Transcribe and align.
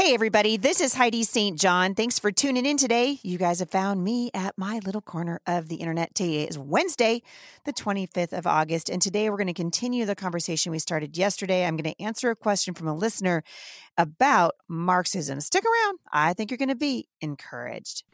Hey, 0.00 0.14
everybody, 0.14 0.56
this 0.56 0.80
is 0.80 0.94
Heidi 0.94 1.24
St. 1.24 1.60
John. 1.60 1.94
Thanks 1.94 2.18
for 2.18 2.32
tuning 2.32 2.64
in 2.64 2.78
today. 2.78 3.18
You 3.22 3.36
guys 3.36 3.58
have 3.58 3.68
found 3.68 4.02
me 4.02 4.30
at 4.32 4.56
my 4.56 4.80
little 4.86 5.02
corner 5.02 5.42
of 5.46 5.68
the 5.68 5.74
internet. 5.74 6.14
Today 6.14 6.44
is 6.44 6.56
Wednesday, 6.56 7.20
the 7.66 7.74
25th 7.74 8.32
of 8.32 8.46
August, 8.46 8.88
and 8.88 9.02
today 9.02 9.28
we're 9.28 9.36
going 9.36 9.46
to 9.48 9.52
continue 9.52 10.06
the 10.06 10.14
conversation 10.14 10.72
we 10.72 10.78
started 10.78 11.18
yesterday. 11.18 11.66
I'm 11.66 11.76
going 11.76 11.94
to 11.94 12.02
answer 12.02 12.30
a 12.30 12.34
question 12.34 12.72
from 12.72 12.88
a 12.88 12.94
listener 12.94 13.44
about 13.98 14.54
Marxism. 14.68 15.38
Stick 15.42 15.64
around, 15.64 15.98
I 16.10 16.32
think 16.32 16.50
you're 16.50 16.56
going 16.56 16.70
to 16.70 16.74
be 16.74 17.06
encouraged. 17.20 18.04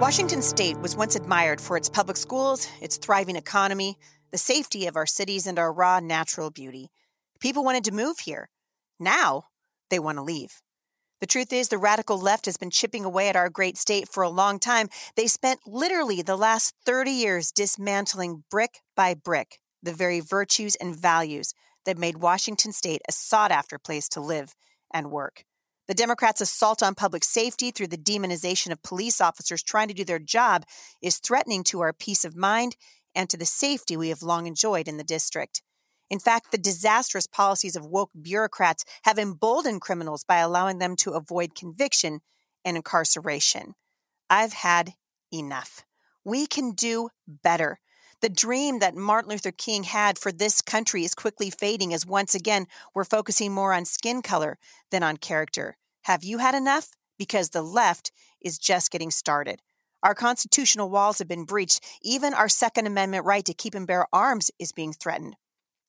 Washington 0.00 0.40
state 0.40 0.78
was 0.78 0.96
once 0.96 1.14
admired 1.14 1.60
for 1.60 1.76
its 1.76 1.90
public 1.90 2.16
schools, 2.16 2.66
its 2.80 2.96
thriving 2.96 3.36
economy, 3.36 3.98
the 4.30 4.38
safety 4.38 4.86
of 4.86 4.96
our 4.96 5.04
cities, 5.04 5.46
and 5.46 5.58
our 5.58 5.70
raw 5.70 6.00
natural 6.00 6.50
beauty. 6.50 6.88
People 7.38 7.62
wanted 7.64 7.84
to 7.84 7.92
move 7.92 8.20
here. 8.20 8.48
Now 8.98 9.48
they 9.90 9.98
want 9.98 10.16
to 10.16 10.22
leave. 10.22 10.62
The 11.20 11.26
truth 11.26 11.52
is, 11.52 11.68
the 11.68 11.76
radical 11.76 12.18
left 12.18 12.46
has 12.46 12.56
been 12.56 12.70
chipping 12.70 13.04
away 13.04 13.28
at 13.28 13.36
our 13.36 13.50
great 13.50 13.76
state 13.76 14.08
for 14.08 14.22
a 14.22 14.30
long 14.30 14.58
time. 14.58 14.88
They 15.16 15.26
spent 15.26 15.60
literally 15.66 16.22
the 16.22 16.34
last 16.34 16.74
30 16.86 17.10
years 17.10 17.52
dismantling 17.52 18.44
brick 18.50 18.80
by 18.96 19.12
brick 19.12 19.58
the 19.82 19.92
very 19.92 20.20
virtues 20.20 20.76
and 20.76 20.98
values 20.98 21.52
that 21.84 21.98
made 21.98 22.22
Washington 22.22 22.72
state 22.72 23.02
a 23.06 23.12
sought 23.12 23.50
after 23.50 23.78
place 23.78 24.08
to 24.08 24.20
live 24.22 24.54
and 24.94 25.10
work. 25.10 25.44
The 25.90 25.94
Democrats' 25.94 26.40
assault 26.40 26.84
on 26.84 26.94
public 26.94 27.24
safety 27.24 27.72
through 27.72 27.88
the 27.88 27.98
demonization 27.98 28.70
of 28.70 28.80
police 28.80 29.20
officers 29.20 29.60
trying 29.60 29.88
to 29.88 29.94
do 29.94 30.04
their 30.04 30.20
job 30.20 30.64
is 31.02 31.18
threatening 31.18 31.64
to 31.64 31.80
our 31.80 31.92
peace 31.92 32.24
of 32.24 32.36
mind 32.36 32.76
and 33.12 33.28
to 33.28 33.36
the 33.36 33.44
safety 33.44 33.96
we 33.96 34.10
have 34.10 34.22
long 34.22 34.46
enjoyed 34.46 34.86
in 34.86 34.98
the 34.98 35.02
district. 35.02 35.62
In 36.08 36.20
fact, 36.20 36.52
the 36.52 36.58
disastrous 36.58 37.26
policies 37.26 37.74
of 37.74 37.86
woke 37.86 38.12
bureaucrats 38.22 38.84
have 39.02 39.18
emboldened 39.18 39.80
criminals 39.80 40.22
by 40.22 40.36
allowing 40.36 40.78
them 40.78 40.94
to 40.94 41.14
avoid 41.14 41.56
conviction 41.56 42.20
and 42.64 42.76
incarceration. 42.76 43.74
I've 44.30 44.52
had 44.52 44.92
enough. 45.34 45.84
We 46.24 46.46
can 46.46 46.70
do 46.70 47.08
better. 47.26 47.80
The 48.20 48.28
dream 48.28 48.78
that 48.78 48.94
Martin 48.94 49.32
Luther 49.32 49.50
King 49.50 49.82
had 49.82 50.18
for 50.18 50.30
this 50.30 50.62
country 50.62 51.04
is 51.04 51.16
quickly 51.16 51.50
fading 51.50 51.92
as 51.92 52.06
once 52.06 52.32
again 52.32 52.68
we're 52.94 53.02
focusing 53.02 53.52
more 53.52 53.72
on 53.72 53.86
skin 53.86 54.22
color 54.22 54.56
than 54.92 55.02
on 55.02 55.16
character. 55.16 55.78
Have 56.10 56.24
you 56.24 56.38
had 56.38 56.56
enough? 56.56 56.88
Because 57.20 57.50
the 57.50 57.62
left 57.62 58.10
is 58.40 58.58
just 58.58 58.90
getting 58.90 59.12
started. 59.12 59.62
Our 60.02 60.12
constitutional 60.12 60.90
walls 60.90 61.20
have 61.20 61.28
been 61.28 61.44
breached. 61.44 61.84
Even 62.02 62.34
our 62.34 62.48
Second 62.48 62.88
Amendment 62.88 63.24
right 63.24 63.44
to 63.44 63.54
keep 63.54 63.76
and 63.76 63.86
bear 63.86 64.06
arms 64.12 64.50
is 64.58 64.72
being 64.72 64.92
threatened. 64.92 65.36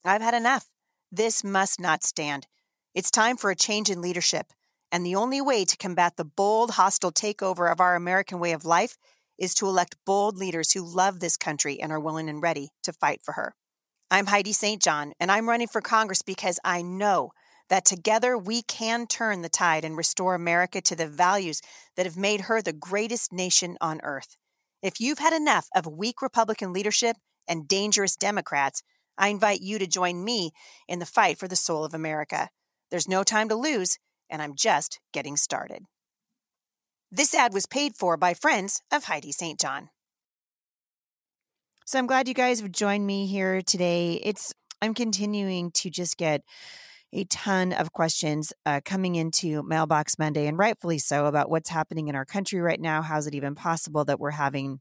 I've 0.05 0.21
had 0.21 0.35
enough. 0.35 0.69
This 1.11 1.43
must 1.43 1.79
not 1.79 2.03
stand. 2.03 2.45
It's 2.93 3.09
time 3.09 3.35
for 3.35 3.49
a 3.49 3.55
change 3.55 3.89
in 3.89 3.99
leadership. 3.99 4.53
And 4.91 5.03
the 5.03 5.15
only 5.15 5.41
way 5.41 5.65
to 5.65 5.75
combat 5.75 6.17
the 6.17 6.23
bold, 6.23 6.69
hostile 6.69 7.11
takeover 7.11 7.71
of 7.71 7.79
our 7.79 7.95
American 7.95 8.37
way 8.37 8.51
of 8.51 8.63
life 8.63 8.99
is 9.39 9.55
to 9.55 9.65
elect 9.65 9.97
bold 10.05 10.37
leaders 10.37 10.73
who 10.73 10.85
love 10.85 11.19
this 11.19 11.35
country 11.35 11.81
and 11.81 11.91
are 11.91 11.99
willing 11.99 12.29
and 12.29 12.43
ready 12.43 12.69
to 12.83 12.93
fight 12.93 13.21
for 13.23 13.31
her. 13.31 13.55
I'm 14.11 14.27
Heidi 14.27 14.53
St. 14.53 14.79
John, 14.79 15.13
and 15.19 15.31
I'm 15.31 15.49
running 15.49 15.67
for 15.67 15.81
Congress 15.81 16.21
because 16.21 16.59
I 16.63 16.83
know 16.83 17.31
that 17.71 17.85
together 17.85 18.37
we 18.37 18.61
can 18.61 19.07
turn 19.07 19.41
the 19.41 19.49
tide 19.49 19.85
and 19.85 19.95
restore 19.95 20.35
America 20.35 20.81
to 20.81 20.93
the 20.93 21.07
values 21.07 21.61
that 21.95 22.05
have 22.05 22.17
made 22.17 22.41
her 22.41 22.61
the 22.61 22.73
greatest 22.73 23.31
nation 23.31 23.77
on 23.79 24.01
earth. 24.03 24.35
If 24.83 24.99
you've 24.99 25.19
had 25.19 25.31
enough 25.31 25.69
of 25.73 25.87
weak 25.87 26.21
Republican 26.21 26.73
leadership 26.73 27.15
and 27.47 27.69
dangerous 27.69 28.17
Democrats, 28.17 28.83
I 29.17 29.29
invite 29.29 29.61
you 29.61 29.79
to 29.79 29.87
join 29.87 30.21
me 30.21 30.51
in 30.89 30.99
the 30.99 31.05
fight 31.05 31.37
for 31.37 31.47
the 31.47 31.55
soul 31.55 31.85
of 31.85 31.93
America. 31.93 32.49
There's 32.89 33.07
no 33.07 33.23
time 33.23 33.47
to 33.47 33.55
lose, 33.55 33.97
and 34.29 34.41
I'm 34.41 34.53
just 34.53 34.99
getting 35.13 35.37
started. 35.37 35.85
This 37.09 37.33
ad 37.33 37.53
was 37.53 37.67
paid 37.67 37.95
for 37.95 38.17
by 38.17 38.33
friends 38.33 38.81
of 38.91 39.05
Heidi 39.05 39.31
St. 39.31 39.57
John. 39.57 39.91
So 41.85 41.99
I'm 41.99 42.07
glad 42.07 42.27
you 42.27 42.33
guys 42.33 42.59
have 42.59 42.73
joined 42.73 43.07
me 43.07 43.27
here 43.27 43.61
today. 43.61 44.19
It's 44.25 44.53
I'm 44.81 44.93
continuing 44.93 45.71
to 45.71 45.89
just 45.89 46.17
get 46.17 46.41
a 47.13 47.23
ton 47.25 47.73
of 47.73 47.91
questions 47.91 48.53
uh, 48.65 48.81
coming 48.83 49.15
into 49.15 49.63
Mailbox 49.63 50.17
Monday, 50.17 50.47
and 50.47 50.57
rightfully 50.57 50.97
so, 50.97 51.25
about 51.25 51.49
what's 51.49 51.69
happening 51.69 52.07
in 52.07 52.15
our 52.15 52.25
country 52.25 52.59
right 52.59 52.79
now. 52.79 53.01
How's 53.01 53.27
it 53.27 53.35
even 53.35 53.55
possible 53.55 54.05
that 54.05 54.19
we're 54.19 54.31
having 54.31 54.79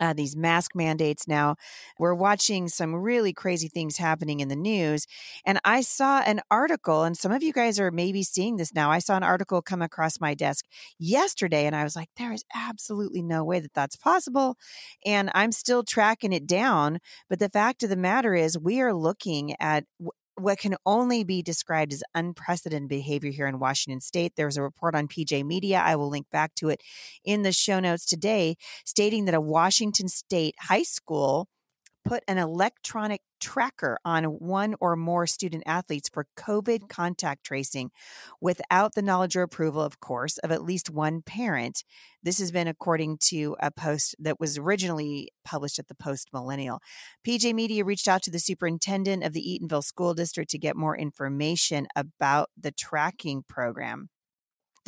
uh, 0.00 0.12
these 0.12 0.36
mask 0.36 0.74
mandates 0.74 1.26
now. 1.26 1.56
We're 1.98 2.14
watching 2.14 2.68
some 2.68 2.94
really 2.94 3.32
crazy 3.32 3.68
things 3.68 3.96
happening 3.96 4.40
in 4.40 4.48
the 4.48 4.56
news. 4.56 5.06
And 5.44 5.58
I 5.64 5.80
saw 5.80 6.20
an 6.20 6.40
article, 6.50 7.02
and 7.02 7.16
some 7.16 7.32
of 7.32 7.42
you 7.42 7.52
guys 7.52 7.80
are 7.80 7.90
maybe 7.90 8.22
seeing 8.22 8.56
this 8.56 8.74
now. 8.74 8.90
I 8.90 8.98
saw 9.00 9.16
an 9.16 9.22
article 9.22 9.62
come 9.62 9.82
across 9.82 10.20
my 10.20 10.34
desk 10.34 10.64
yesterday, 10.98 11.66
and 11.66 11.74
I 11.74 11.84
was 11.84 11.96
like, 11.96 12.08
there 12.16 12.32
is 12.32 12.44
absolutely 12.54 13.22
no 13.22 13.44
way 13.44 13.60
that 13.60 13.74
that's 13.74 13.96
possible. 13.96 14.56
And 15.04 15.30
I'm 15.34 15.52
still 15.52 15.82
tracking 15.82 16.32
it 16.32 16.46
down. 16.46 16.98
But 17.28 17.38
the 17.38 17.48
fact 17.48 17.82
of 17.82 17.90
the 17.90 17.96
matter 17.96 18.34
is, 18.34 18.58
we 18.58 18.80
are 18.80 18.94
looking 18.94 19.54
at 19.60 19.84
what 20.40 20.58
can 20.58 20.76
only 20.86 21.24
be 21.24 21.42
described 21.42 21.92
as 21.92 22.02
unprecedented 22.14 22.88
behavior 22.88 23.30
here 23.30 23.46
in 23.46 23.58
Washington 23.58 24.00
state. 24.00 24.32
There's 24.36 24.56
a 24.56 24.62
report 24.62 24.94
on 24.94 25.08
PJ 25.08 25.44
Media. 25.44 25.82
I 25.84 25.96
will 25.96 26.08
link 26.08 26.26
back 26.30 26.54
to 26.56 26.68
it 26.68 26.82
in 27.24 27.42
the 27.42 27.52
show 27.52 27.80
notes 27.80 28.04
today, 28.04 28.56
stating 28.84 29.24
that 29.24 29.34
a 29.34 29.40
Washington 29.40 30.08
state 30.08 30.54
high 30.60 30.82
school 30.82 31.48
put 32.08 32.24
an 32.26 32.38
electronic 32.38 33.20
tracker 33.38 33.98
on 34.02 34.24
one 34.24 34.74
or 34.80 34.96
more 34.96 35.26
student 35.26 35.62
athletes 35.66 36.08
for 36.08 36.26
COVID 36.38 36.88
contact 36.88 37.44
tracing 37.44 37.90
without 38.40 38.94
the 38.94 39.02
knowledge 39.02 39.36
or 39.36 39.42
approval, 39.42 39.82
of 39.82 40.00
course, 40.00 40.38
of 40.38 40.50
at 40.50 40.64
least 40.64 40.88
one 40.88 41.20
parent. 41.20 41.84
This 42.22 42.38
has 42.38 42.50
been 42.50 42.66
according 42.66 43.18
to 43.28 43.56
a 43.60 43.70
post 43.70 44.16
that 44.18 44.40
was 44.40 44.56
originally 44.56 45.28
published 45.44 45.78
at 45.78 45.88
the 45.88 45.94
Post 45.94 46.30
Millennial. 46.32 46.80
PJ 47.26 47.54
Media 47.54 47.84
reached 47.84 48.08
out 48.08 48.22
to 48.22 48.30
the 48.30 48.38
superintendent 48.38 49.22
of 49.22 49.34
the 49.34 49.42
Eatonville 49.42 49.84
School 49.84 50.14
District 50.14 50.50
to 50.50 50.58
get 50.58 50.76
more 50.76 50.96
information 50.96 51.86
about 51.94 52.48
the 52.58 52.72
tracking 52.72 53.44
program. 53.46 54.08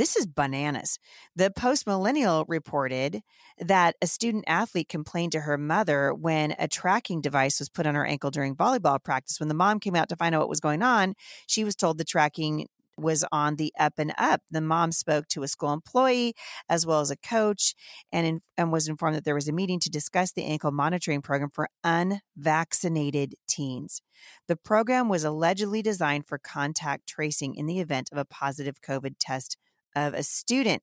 This 0.01 0.17
is 0.17 0.27
bananas. 0.27 0.99
The 1.37 1.51
Post 1.51 1.87
Millennial 1.87 2.47
reported 2.49 3.21
that 3.59 3.97
a 4.01 4.07
student 4.07 4.45
athlete 4.47 4.89
complained 4.89 5.33
to 5.33 5.41
her 5.41 5.59
mother 5.59 6.15
when 6.15 6.55
a 6.59 6.69
tracking 6.69 7.21
device 7.21 7.59
was 7.59 7.69
put 7.69 7.87
on 7.87 7.95
her 7.95 8.07
ankle 8.07 8.31
during 8.31 8.57
volleyball 8.57 9.05
practice. 9.05 9.39
When 9.39 9.51
the 9.51 9.55
mom 9.55 9.79
came 9.79 9.95
out 9.95 10.09
to 10.09 10.17
find 10.17 10.35
out 10.35 10.39
what 10.39 10.49
was 10.49 10.59
going 10.59 10.83
on, 10.83 11.17
she 11.47 11.65
was 11.65 11.77
told 11.77 11.99
the 11.99 12.05
tracking 12.05 12.67
was 12.97 13.27
on 13.31 13.57
the 13.57 13.75
up 13.79 13.99
and 13.99 14.15
up. 14.17 14.41
The 14.51 14.63
mom 14.63 14.93
spoke 14.93 15.29
to 15.29 15.43
a 15.43 15.49
school 15.49 15.75
employee 15.75 16.33
as 16.67 16.87
well 16.87 17.01
as 17.01 17.11
a 17.11 17.17
coach 17.17 17.75
and, 18.11 18.27
in, 18.27 18.41
and 18.57 18.73
was 18.73 18.89
informed 18.89 19.17
that 19.17 19.27
there 19.27 19.35
was 19.35 19.49
a 19.49 19.53
meeting 19.53 19.81
to 19.81 19.91
discuss 19.91 20.33
the 20.33 20.47
ankle 20.47 20.73
monitoring 20.73 21.21
program 21.21 21.51
for 21.51 21.69
unvaccinated 21.85 23.35
teens. 23.47 24.01
The 24.49 24.57
program 24.57 25.11
was 25.11 25.25
allegedly 25.25 25.83
designed 25.83 26.27
for 26.27 26.39
contact 26.39 27.07
tracing 27.07 27.55
in 27.55 27.67
the 27.67 27.81
event 27.81 28.09
of 28.11 28.17
a 28.17 28.25
positive 28.25 28.81
COVID 28.81 29.17
test 29.21 29.59
of 29.95 30.15
a 30.15 30.23
student. 30.23 30.83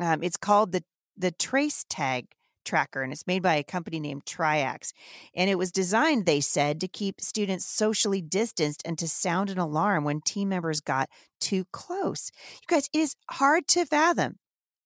Um, 0.00 0.22
it's 0.22 0.36
called 0.36 0.72
the 0.72 0.82
the 1.16 1.32
Trace 1.32 1.84
Tag 1.88 2.26
tracker 2.68 3.02
and 3.02 3.12
it's 3.12 3.26
made 3.26 3.42
by 3.42 3.54
a 3.54 3.64
company 3.64 3.98
named 3.98 4.24
Triax. 4.24 4.92
And 5.34 5.48
it 5.48 5.56
was 5.56 5.72
designed, 5.72 6.26
they 6.26 6.40
said, 6.40 6.80
to 6.80 6.88
keep 6.88 7.20
students 7.20 7.66
socially 7.66 8.20
distanced 8.20 8.82
and 8.84 8.98
to 8.98 9.08
sound 9.08 9.50
an 9.50 9.58
alarm 9.58 10.04
when 10.04 10.20
team 10.20 10.50
members 10.50 10.80
got 10.80 11.08
too 11.40 11.64
close. 11.72 12.30
You 12.54 12.66
guys, 12.68 12.88
it 12.92 12.98
is 12.98 13.16
hard 13.30 13.66
to 13.68 13.86
fathom 13.86 14.36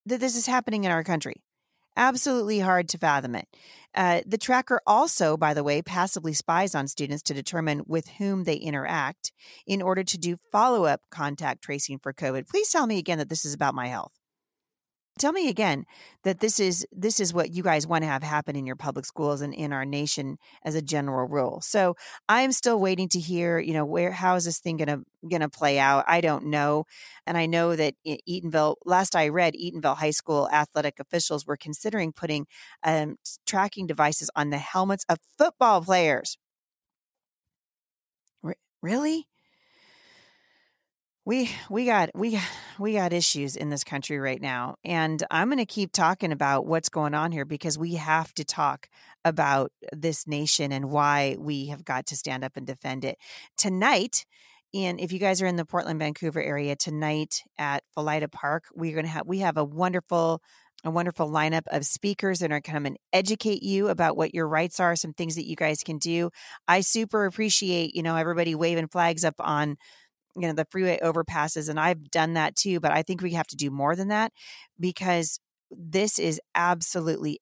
that 0.06 0.20
this 0.20 0.36
is 0.36 0.46
happening 0.46 0.84
in 0.84 0.90
our 0.90 1.04
country. 1.04 1.41
Absolutely 1.96 2.60
hard 2.60 2.88
to 2.88 2.98
fathom 2.98 3.34
it. 3.34 3.46
Uh, 3.94 4.22
the 4.26 4.38
tracker 4.38 4.80
also, 4.86 5.36
by 5.36 5.52
the 5.52 5.62
way, 5.62 5.82
passively 5.82 6.32
spies 6.32 6.74
on 6.74 6.88
students 6.88 7.22
to 7.22 7.34
determine 7.34 7.82
with 7.86 8.08
whom 8.18 8.44
they 8.44 8.56
interact 8.56 9.32
in 9.66 9.82
order 9.82 10.02
to 10.02 10.16
do 10.16 10.36
follow 10.50 10.86
up 10.86 11.02
contact 11.10 11.62
tracing 11.62 11.98
for 11.98 12.12
COVID. 12.14 12.48
Please 12.48 12.70
tell 12.70 12.86
me 12.86 12.98
again 12.98 13.18
that 13.18 13.28
this 13.28 13.44
is 13.44 13.52
about 13.52 13.74
my 13.74 13.88
health 13.88 14.21
tell 15.18 15.32
me 15.32 15.48
again 15.48 15.84
that 16.24 16.40
this 16.40 16.58
is 16.58 16.86
this 16.92 17.20
is 17.20 17.34
what 17.34 17.54
you 17.54 17.62
guys 17.62 17.86
want 17.86 18.02
to 18.02 18.08
have 18.08 18.22
happen 18.22 18.56
in 18.56 18.66
your 18.66 18.76
public 18.76 19.04
schools 19.04 19.40
and 19.40 19.54
in 19.54 19.72
our 19.72 19.84
nation 19.84 20.38
as 20.64 20.74
a 20.74 20.82
general 20.82 21.26
rule. 21.28 21.60
So 21.60 21.96
i'm 22.28 22.52
still 22.52 22.80
waiting 22.80 23.08
to 23.10 23.20
hear 23.20 23.58
you 23.58 23.72
know 23.74 23.84
where 23.84 24.12
how 24.12 24.34
is 24.36 24.44
this 24.44 24.58
thing 24.58 24.76
gonna 24.76 25.00
gonna 25.30 25.48
play 25.48 25.78
out? 25.78 26.04
I 26.08 26.20
don't 26.20 26.46
know. 26.46 26.84
And 27.26 27.36
i 27.36 27.46
know 27.46 27.76
that 27.76 27.94
eatonville 28.06 28.76
last 28.84 29.14
i 29.16 29.28
read 29.28 29.54
eatonville 29.54 29.96
high 29.96 30.10
school 30.10 30.48
athletic 30.52 30.98
officials 31.00 31.46
were 31.46 31.56
considering 31.56 32.12
putting 32.12 32.46
um, 32.82 33.16
tracking 33.46 33.86
devices 33.86 34.30
on 34.36 34.50
the 34.50 34.58
helmets 34.58 35.04
of 35.08 35.18
football 35.38 35.82
players. 35.82 36.38
Really 38.82 39.28
we 41.24 41.50
we 41.70 41.84
got 41.84 42.10
we 42.14 42.38
we 42.78 42.94
got 42.94 43.12
issues 43.12 43.54
in 43.54 43.70
this 43.70 43.84
country 43.84 44.18
right 44.18 44.42
now 44.42 44.74
and 44.84 45.22
i'm 45.30 45.48
going 45.48 45.58
to 45.58 45.64
keep 45.64 45.92
talking 45.92 46.32
about 46.32 46.66
what's 46.66 46.88
going 46.88 47.14
on 47.14 47.30
here 47.30 47.44
because 47.44 47.78
we 47.78 47.94
have 47.94 48.34
to 48.34 48.44
talk 48.44 48.88
about 49.24 49.70
this 49.92 50.26
nation 50.26 50.72
and 50.72 50.90
why 50.90 51.36
we 51.38 51.66
have 51.66 51.84
got 51.84 52.06
to 52.06 52.16
stand 52.16 52.44
up 52.44 52.56
and 52.56 52.66
defend 52.66 53.04
it. 53.04 53.18
Tonight 53.56 54.24
and 54.74 54.98
if 55.00 55.12
you 55.12 55.18
guys 55.18 55.42
are 55.42 55.46
in 55.46 55.56
the 55.56 55.66
portland 55.66 55.98
vancouver 55.98 56.42
area 56.42 56.74
tonight 56.74 57.42
at 57.58 57.84
Felida 57.96 58.30
park 58.30 58.64
we're 58.74 58.94
going 58.94 59.04
to 59.04 59.10
have 59.10 59.26
we 59.26 59.40
have 59.40 59.56
a 59.56 59.64
wonderful 59.64 60.40
a 60.84 60.90
wonderful 60.90 61.30
lineup 61.30 61.62
of 61.68 61.84
speakers 61.84 62.40
that 62.40 62.50
are 62.50 62.60
to 62.60 62.70
come 62.70 62.86
and 62.86 62.96
educate 63.12 63.62
you 63.62 63.88
about 63.88 64.16
what 64.16 64.34
your 64.34 64.48
rights 64.48 64.80
are 64.80 64.96
some 64.96 65.12
things 65.12 65.36
that 65.36 65.46
you 65.46 65.54
guys 65.54 65.84
can 65.84 65.98
do. 65.98 66.30
I 66.66 66.80
super 66.80 67.26
appreciate 67.26 67.94
you 67.94 68.02
know 68.02 68.16
everybody 68.16 68.54
waving 68.54 68.88
flags 68.88 69.24
up 69.24 69.36
on 69.38 69.76
you 70.36 70.46
know 70.46 70.52
the 70.52 70.66
freeway 70.70 70.98
overpasses 71.02 71.68
and 71.68 71.78
I've 71.78 72.10
done 72.10 72.34
that 72.34 72.56
too 72.56 72.80
but 72.80 72.92
I 72.92 73.02
think 73.02 73.22
we 73.22 73.32
have 73.32 73.46
to 73.48 73.56
do 73.56 73.70
more 73.70 73.94
than 73.94 74.08
that 74.08 74.32
because 74.78 75.38
this 75.70 76.18
is 76.18 76.40
absolutely 76.54 77.40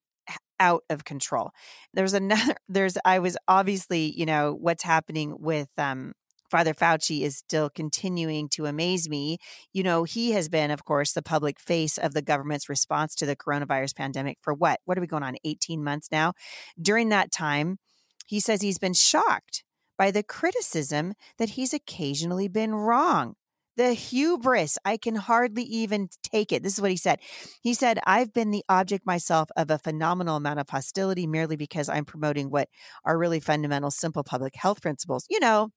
out 0.61 0.85
of 0.91 1.05
control. 1.05 1.51
There's 1.95 2.13
another 2.13 2.55
there's 2.69 2.97
I 3.05 3.19
was 3.19 3.37
obviously, 3.49 4.13
you 4.17 4.27
know, 4.27 4.57
what's 4.61 4.85
happening 4.85 5.37
with 5.41 5.71
um 5.79 6.13
Father 6.51 6.75
Fauci 6.75 7.23
is 7.23 7.37
still 7.37 7.71
continuing 7.71 8.49
to 8.51 8.67
amaze 8.67 9.09
me. 9.09 9.39
You 9.73 9.85
know, 9.85 10.03
he 10.03 10.33
has 10.33 10.49
been, 10.49 10.73
of 10.73 10.85
course, 10.85 11.13
the 11.13 11.23
public 11.23 11.61
face 11.61 11.97
of 11.97 12.13
the 12.13 12.23
government's 12.23 12.69
response 12.69 13.15
to 13.17 13.27
the 13.27 13.37
coronavirus 13.37 13.95
pandemic 13.95 14.39
for 14.41 14.53
what? 14.53 14.81
What 14.85 14.99
are 14.99 15.01
we 15.01 15.07
going 15.07 15.23
on? 15.23 15.37
18 15.45 15.83
months 15.83 16.09
now. 16.11 16.33
During 16.81 17.11
that 17.11 17.31
time, 17.31 17.79
he 18.27 18.41
says 18.41 18.63
he's 18.63 18.79
been 18.79 18.95
shocked 18.95 19.63
by 20.01 20.11
the 20.11 20.23
criticism 20.23 21.13
that 21.37 21.51
he's 21.51 21.75
occasionally 21.75 22.49
been 22.49 22.75
wrong. 22.75 23.35
The 23.77 23.93
hubris, 23.93 24.79
I 24.83 24.97
can 24.97 25.15
hardly 25.15 25.63
even 25.65 26.09
take 26.23 26.53
it. 26.53 26.63
This 26.63 26.73
is 26.73 26.81
what 26.81 26.91
he 26.91 26.97
said. 26.97 27.19
He 27.61 27.75
said, 27.75 27.99
I've 28.07 28.33
been 28.33 28.51
the 28.51 28.65
object 28.67 29.05
myself 29.05 29.51
of 29.59 29.71
a 29.71 29.77
phenomenal 29.77 30.37
amount 30.37 30.59
of 30.59 30.71
hostility 30.71 31.27
merely 31.27 31.57
because 31.57 31.91
I'm 31.91 32.07
promoting 32.07 32.49
what 32.49 32.71
are 33.05 33.19
really 33.19 33.41
fundamental, 33.41 33.91
simple 33.91 34.25
public 34.25 34.55
health 34.57 34.81
principles. 34.81 35.27
You 35.29 35.39
know, 35.39 35.69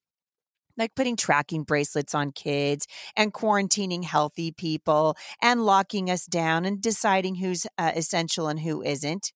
like 0.78 0.96
putting 0.96 1.18
tracking 1.18 1.64
bracelets 1.64 2.16
on 2.16 2.32
kids 2.32 2.88
and 3.18 3.34
quarantining 3.34 4.06
healthy 4.06 4.54
people 4.54 5.18
and 5.42 5.66
locking 5.66 6.10
us 6.10 6.26
down 6.26 6.64
and 6.64 6.82
deciding 6.82 7.36
who's 7.36 7.68
uh, 7.78 7.92
essential 7.94 8.48
and 8.48 8.62
who 8.62 8.82
isn't. 8.82 9.34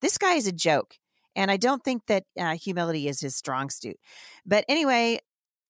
This 0.00 0.18
guy 0.18 0.32
is 0.32 0.48
a 0.48 0.52
joke. 0.52 0.96
And 1.36 1.50
I 1.50 1.56
don't 1.56 1.82
think 1.82 2.06
that 2.06 2.24
uh, 2.38 2.56
humility 2.56 3.08
is 3.08 3.20
his 3.20 3.36
strong 3.36 3.70
suit. 3.70 3.96
But 4.46 4.64
anyway, 4.68 5.20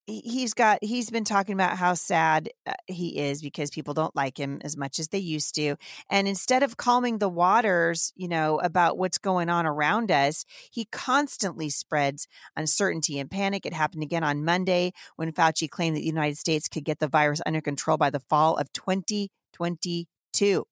he's 0.07 0.53
got 0.53 0.79
he's 0.83 1.11
been 1.11 1.25
talking 1.25 1.55
about 1.55 1.79
how 1.79 1.95
sad 1.95 2.51
uh, 2.67 2.73
he 2.87 3.19
is 3.19 3.41
because 3.41 3.71
people 3.71 3.95
don't 3.95 4.15
like 4.15 4.39
him 4.39 4.61
as 4.63 4.77
much 4.77 4.99
as 4.99 5.09
they 5.09 5.19
used 5.19 5.55
to 5.55 5.77
and 6.11 6.29
instead 6.29 6.63
of 6.63 6.77
calming 6.77 7.19
the 7.19 7.29
waters 7.29 8.13
you 8.15 8.29
know 8.29 8.59
about 8.61 8.99
what's 8.99 9.17
going 9.19 9.49
on 9.49 9.65
around 9.65 10.11
us 10.11 10.45
he 10.71 10.85
constantly 10.87 11.71
spreads 11.71 12.29
uncertainty 12.57 13.19
and 13.19 13.31
panic 13.31 13.65
it 13.65 13.73
happened 13.73 14.03
again 14.03 14.23
on 14.23 14.45
monday 14.45 14.93
when 15.17 15.33
fauci 15.33 15.69
claimed 15.71 15.97
that 15.97 16.01
the 16.01 16.07
united 16.07 16.37
states 16.37 16.69
could 16.69 16.85
get 16.85 16.99
the 16.99 17.09
virus 17.09 17.41
under 17.47 17.63
control 17.63 17.97
by 17.97 18.11
the 18.11 18.21
fall 18.21 18.57
of 18.57 18.71
2022 18.73 20.67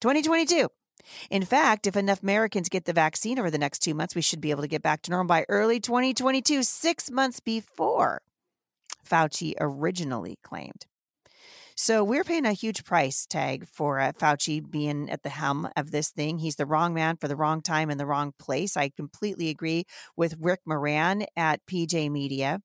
2022 0.00 0.68
in 1.30 1.44
fact, 1.44 1.86
if 1.86 1.96
enough 1.96 2.22
Americans 2.22 2.68
get 2.68 2.84
the 2.84 2.92
vaccine 2.92 3.38
over 3.38 3.50
the 3.50 3.58
next 3.58 3.80
two 3.80 3.94
months, 3.94 4.14
we 4.14 4.22
should 4.22 4.40
be 4.40 4.50
able 4.50 4.62
to 4.62 4.68
get 4.68 4.82
back 4.82 5.02
to 5.02 5.10
normal 5.10 5.28
by 5.28 5.44
early 5.48 5.80
2022, 5.80 6.62
six 6.62 7.10
months 7.10 7.40
before 7.40 8.22
Fauci 9.08 9.54
originally 9.60 10.38
claimed. 10.42 10.86
So 11.80 12.02
we're 12.02 12.24
paying 12.24 12.44
a 12.44 12.54
huge 12.54 12.84
price 12.84 13.24
tag 13.24 13.68
for 13.68 14.00
uh, 14.00 14.10
Fauci 14.10 14.68
being 14.68 15.08
at 15.10 15.22
the 15.22 15.28
helm 15.28 15.68
of 15.76 15.92
this 15.92 16.10
thing. 16.10 16.38
He's 16.38 16.56
the 16.56 16.66
wrong 16.66 16.92
man 16.92 17.16
for 17.16 17.28
the 17.28 17.36
wrong 17.36 17.62
time 17.62 17.88
in 17.88 17.98
the 17.98 18.06
wrong 18.06 18.32
place. 18.36 18.76
I 18.76 18.88
completely 18.88 19.48
agree 19.48 19.84
with 20.16 20.34
Rick 20.40 20.60
Moran 20.66 21.26
at 21.36 21.64
PJ 21.66 22.10
Media. 22.10 22.60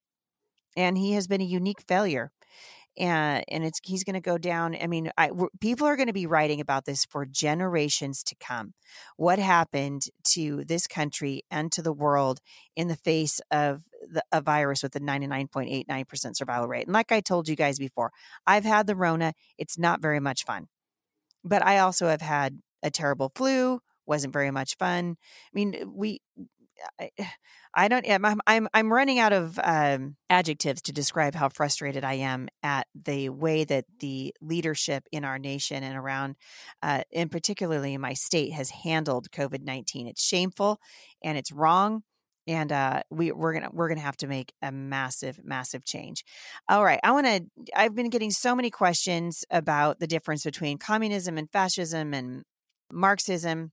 And 0.75 0.97
he 0.97 1.11
has 1.13 1.27
been 1.27 1.41
a 1.41 1.45
unique 1.45 1.83
failure 1.87 2.31
and 2.97 3.43
and 3.47 3.63
it's 3.63 3.79
he's 3.83 4.03
going 4.03 4.13
to 4.13 4.21
go 4.21 4.37
down 4.37 4.75
i 4.81 4.87
mean 4.87 5.11
I, 5.17 5.31
people 5.59 5.87
are 5.87 5.95
going 5.95 6.07
to 6.07 6.13
be 6.13 6.27
writing 6.27 6.59
about 6.59 6.85
this 6.85 7.05
for 7.05 7.25
generations 7.25 8.23
to 8.23 8.35
come. 8.35 8.73
What 9.17 9.39
happened 9.39 10.03
to 10.33 10.63
this 10.65 10.87
country 10.87 11.43
and 11.51 11.71
to 11.71 11.81
the 11.81 11.93
world 11.93 12.39
in 12.75 12.87
the 12.87 12.95
face 12.95 13.39
of 13.51 13.83
the, 14.09 14.23
a 14.31 14.41
virus 14.41 14.83
with 14.83 14.95
a 14.95 14.99
99.89% 14.99 16.35
survival 16.35 16.67
rate? 16.67 16.85
And 16.85 16.93
like 16.93 17.11
i 17.11 17.19
told 17.19 17.47
you 17.47 17.55
guys 17.55 17.77
before 17.79 18.11
i've 18.45 18.65
had 18.65 18.87
the 18.87 18.95
rona 18.95 19.33
it's 19.57 19.77
not 19.77 20.01
very 20.01 20.19
much 20.19 20.43
fun. 20.43 20.67
But 21.43 21.65
i 21.65 21.77
also 21.79 22.07
have 22.07 22.21
had 22.21 22.59
a 22.81 22.91
terrible 22.91 23.31
flu 23.35 23.79
wasn't 24.05 24.33
very 24.33 24.51
much 24.51 24.75
fun. 24.77 25.15
I 25.19 25.51
mean 25.53 25.91
we 25.93 26.19
I, 26.99 27.09
I 27.73 27.87
don't. 27.87 28.05
I'm 28.09 28.41
I'm 28.45 28.67
I'm 28.73 28.91
running 28.91 29.19
out 29.19 29.33
of 29.33 29.59
um, 29.63 30.15
adjectives 30.29 30.81
to 30.83 30.93
describe 30.93 31.35
how 31.35 31.49
frustrated 31.49 32.03
I 32.03 32.13
am 32.13 32.49
at 32.61 32.87
the 32.93 33.29
way 33.29 33.63
that 33.63 33.85
the 33.99 34.33
leadership 34.41 35.03
in 35.11 35.25
our 35.25 35.39
nation 35.39 35.83
and 35.83 35.97
around, 35.97 36.35
uh, 36.81 37.03
and 37.13 37.31
particularly 37.31 37.93
in 37.93 38.01
my 38.01 38.13
state, 38.13 38.53
has 38.53 38.69
handled 38.69 39.31
COVID 39.31 39.63
nineteen. 39.63 40.07
It's 40.07 40.23
shameful 40.23 40.79
and 41.23 41.37
it's 41.37 41.51
wrong 41.51 42.03
and 42.47 42.71
uh, 42.71 43.03
we 43.09 43.31
we're 43.31 43.53
gonna 43.53 43.69
we're 43.71 43.87
gonna 43.87 44.01
have 44.01 44.17
to 44.17 44.27
make 44.27 44.53
a 44.61 44.71
massive 44.71 45.39
massive 45.43 45.85
change. 45.85 46.23
All 46.69 46.83
right, 46.83 46.99
I 47.03 47.11
want 47.11 47.27
to. 47.27 47.45
I've 47.75 47.95
been 47.95 48.09
getting 48.09 48.31
so 48.31 48.55
many 48.55 48.69
questions 48.69 49.45
about 49.49 49.99
the 49.99 50.07
difference 50.07 50.43
between 50.43 50.77
communism 50.77 51.37
and 51.37 51.49
fascism 51.51 52.13
and 52.13 52.43
Marxism 52.91 53.71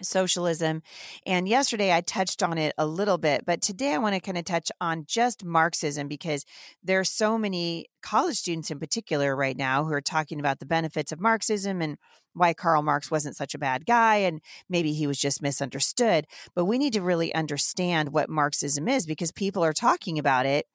socialism. 0.00 0.82
And 1.26 1.48
yesterday 1.48 1.92
I 1.92 2.00
touched 2.00 2.42
on 2.42 2.56
it 2.56 2.74
a 2.78 2.86
little 2.86 3.18
bit, 3.18 3.44
but 3.44 3.60
today 3.60 3.92
I 3.92 3.98
want 3.98 4.14
to 4.14 4.20
kind 4.20 4.38
of 4.38 4.44
touch 4.44 4.70
on 4.80 5.04
just 5.06 5.44
Marxism 5.44 6.08
because 6.08 6.44
there 6.82 6.98
are 6.98 7.04
so 7.04 7.36
many 7.36 7.86
college 8.02 8.36
students 8.36 8.70
in 8.70 8.78
particular 8.78 9.36
right 9.36 9.56
now 9.56 9.84
who 9.84 9.92
are 9.92 10.00
talking 10.00 10.40
about 10.40 10.60
the 10.60 10.66
benefits 10.66 11.12
of 11.12 11.20
Marxism 11.20 11.82
and 11.82 11.98
why 12.32 12.54
Karl 12.54 12.82
Marx 12.82 13.10
wasn't 13.10 13.36
such 13.36 13.54
a 13.54 13.58
bad 13.58 13.84
guy 13.84 14.16
and 14.16 14.40
maybe 14.68 14.92
he 14.94 15.06
was 15.06 15.18
just 15.18 15.42
misunderstood. 15.42 16.26
But 16.54 16.64
we 16.64 16.78
need 16.78 16.94
to 16.94 17.02
really 17.02 17.34
understand 17.34 18.12
what 18.12 18.30
Marxism 18.30 18.88
is 18.88 19.04
because 19.04 19.30
people 19.30 19.62
are 19.62 19.74
talking 19.74 20.18
about 20.18 20.46
it 20.46 20.66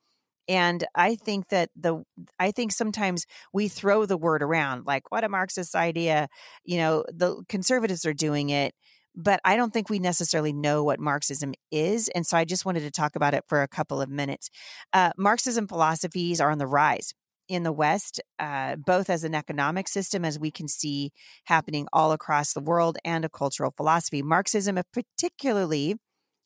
and 0.47 0.85
i 0.95 1.15
think 1.15 1.49
that 1.49 1.69
the 1.75 2.03
i 2.39 2.51
think 2.51 2.71
sometimes 2.71 3.25
we 3.53 3.67
throw 3.67 4.05
the 4.05 4.17
word 4.17 4.41
around 4.41 4.85
like 4.85 5.11
what 5.11 5.23
a 5.23 5.29
marxist 5.29 5.75
idea 5.75 6.27
you 6.63 6.77
know 6.77 7.03
the 7.09 7.43
conservatives 7.49 8.05
are 8.05 8.13
doing 8.13 8.49
it 8.49 8.73
but 9.17 9.41
I 9.43 9.57
don't 9.57 9.73
think 9.73 9.89
we 9.89 9.99
necessarily 9.99 10.53
know 10.53 10.83
what 10.83 10.99
Marxism 10.99 11.53
is. 11.71 12.07
And 12.09 12.25
so 12.25 12.37
I 12.37 12.45
just 12.45 12.65
wanted 12.65 12.81
to 12.81 12.91
talk 12.91 13.15
about 13.15 13.33
it 13.33 13.43
for 13.47 13.63
a 13.63 13.67
couple 13.67 13.99
of 13.99 14.09
minutes. 14.09 14.49
Uh, 14.93 15.11
Marxism 15.17 15.67
philosophies 15.67 16.39
are 16.39 16.51
on 16.51 16.59
the 16.59 16.67
rise 16.67 17.13
in 17.49 17.63
the 17.63 17.71
West, 17.71 18.21
uh, 18.39 18.75
both 18.75 19.09
as 19.09 19.23
an 19.23 19.33
economic 19.33 19.87
system, 19.87 20.23
as 20.23 20.37
we 20.37 20.51
can 20.51 20.67
see 20.67 21.11
happening 21.45 21.87
all 21.91 22.11
across 22.11 22.53
the 22.53 22.61
world, 22.61 22.97
and 23.03 23.25
a 23.25 23.29
cultural 23.29 23.73
philosophy. 23.75 24.21
Marxism, 24.21 24.79
particularly, 24.93 25.95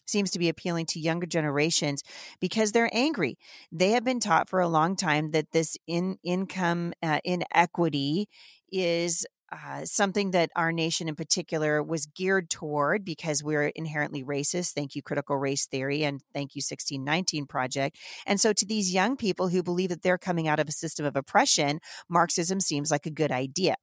seems 0.06 0.32
to 0.32 0.40
be 0.40 0.50
appealing 0.50 0.86
to 0.86 1.00
younger 1.00 1.26
generations 1.26 2.04
because 2.40 2.72
they're 2.72 2.90
angry. 2.94 3.38
They 3.72 3.92
have 3.92 4.04
been 4.04 4.20
taught 4.20 4.50
for 4.50 4.60
a 4.60 4.68
long 4.68 4.96
time 4.96 5.32
that 5.32 5.52
this 5.52 5.76
in 5.88 6.18
income 6.24 6.94
uh, 7.02 7.20
inequity 7.24 8.28
is 8.72 9.26
uh, 9.52 9.84
something 9.84 10.32
that 10.32 10.50
our 10.56 10.72
nation 10.72 11.10
in 11.10 11.16
particular 11.16 11.84
was 11.84 12.06
geared 12.06 12.50
toward 12.50 13.04
because 13.04 13.44
we're 13.44 13.68
inherently 13.68 14.24
racist. 14.24 14.72
Thank 14.72 14.96
you, 14.96 15.02
critical 15.02 15.38
race 15.38 15.66
theory, 15.66 16.04
and 16.04 16.22
thank 16.34 16.56
you, 16.56 16.60
1619 16.60 17.46
Project. 17.48 17.98
And 18.26 18.40
so, 18.40 18.54
to 18.54 18.66
these 18.66 18.94
young 18.94 19.18
people 19.18 19.50
who 19.50 19.62
believe 19.62 19.90
that 19.90 20.04
they're 20.04 20.18
coming 20.18 20.48
out 20.48 20.60
of 20.60 20.70
a 20.70 20.72
system 20.72 21.06
of 21.06 21.16
oppression, 21.16 21.80
Marxism 22.10 22.60
seems 22.62 22.92
like 22.92 23.06
a 23.06 23.12
good 23.12 23.32
idea. 23.32 23.76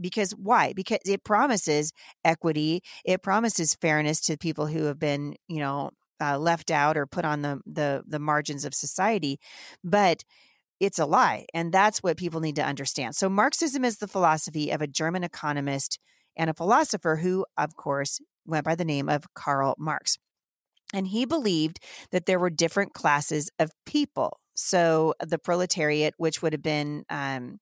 Because 0.00 0.32
why? 0.32 0.72
Because 0.74 0.98
it 1.06 1.24
promises 1.24 1.92
equity, 2.24 2.82
it 3.04 3.22
promises 3.22 3.74
fairness 3.74 4.20
to 4.22 4.36
people 4.36 4.66
who 4.66 4.84
have 4.84 4.98
been, 4.98 5.36
you 5.48 5.60
know, 5.60 5.90
uh, 6.20 6.38
left 6.38 6.70
out 6.70 6.96
or 6.96 7.06
put 7.06 7.24
on 7.24 7.42
the 7.42 7.60
the 7.66 8.02
the 8.06 8.18
margins 8.18 8.64
of 8.64 8.74
society, 8.74 9.38
but 9.82 10.24
it's 10.84 10.98
a 10.98 11.06
lie. 11.06 11.46
And 11.54 11.72
that's 11.72 12.02
what 12.02 12.16
people 12.16 12.40
need 12.40 12.56
to 12.56 12.64
understand. 12.64 13.14
So, 13.16 13.28
Marxism 13.28 13.84
is 13.84 13.98
the 13.98 14.08
philosophy 14.08 14.70
of 14.70 14.80
a 14.80 14.86
German 14.86 15.24
economist 15.24 15.98
and 16.36 16.50
a 16.50 16.54
philosopher 16.54 17.16
who, 17.16 17.46
of 17.56 17.76
course, 17.76 18.20
went 18.46 18.64
by 18.64 18.74
the 18.74 18.84
name 18.84 19.08
of 19.08 19.24
Karl 19.34 19.74
Marx. 19.78 20.18
And 20.92 21.08
he 21.08 21.24
believed 21.24 21.80
that 22.12 22.26
there 22.26 22.38
were 22.38 22.50
different 22.50 22.92
classes 22.92 23.50
of 23.58 23.70
people. 23.86 24.38
So, 24.54 25.14
the 25.20 25.38
proletariat, 25.38 26.14
which 26.16 26.42
would 26.42 26.52
have 26.52 26.62
been 26.62 27.04
um, 27.10 27.58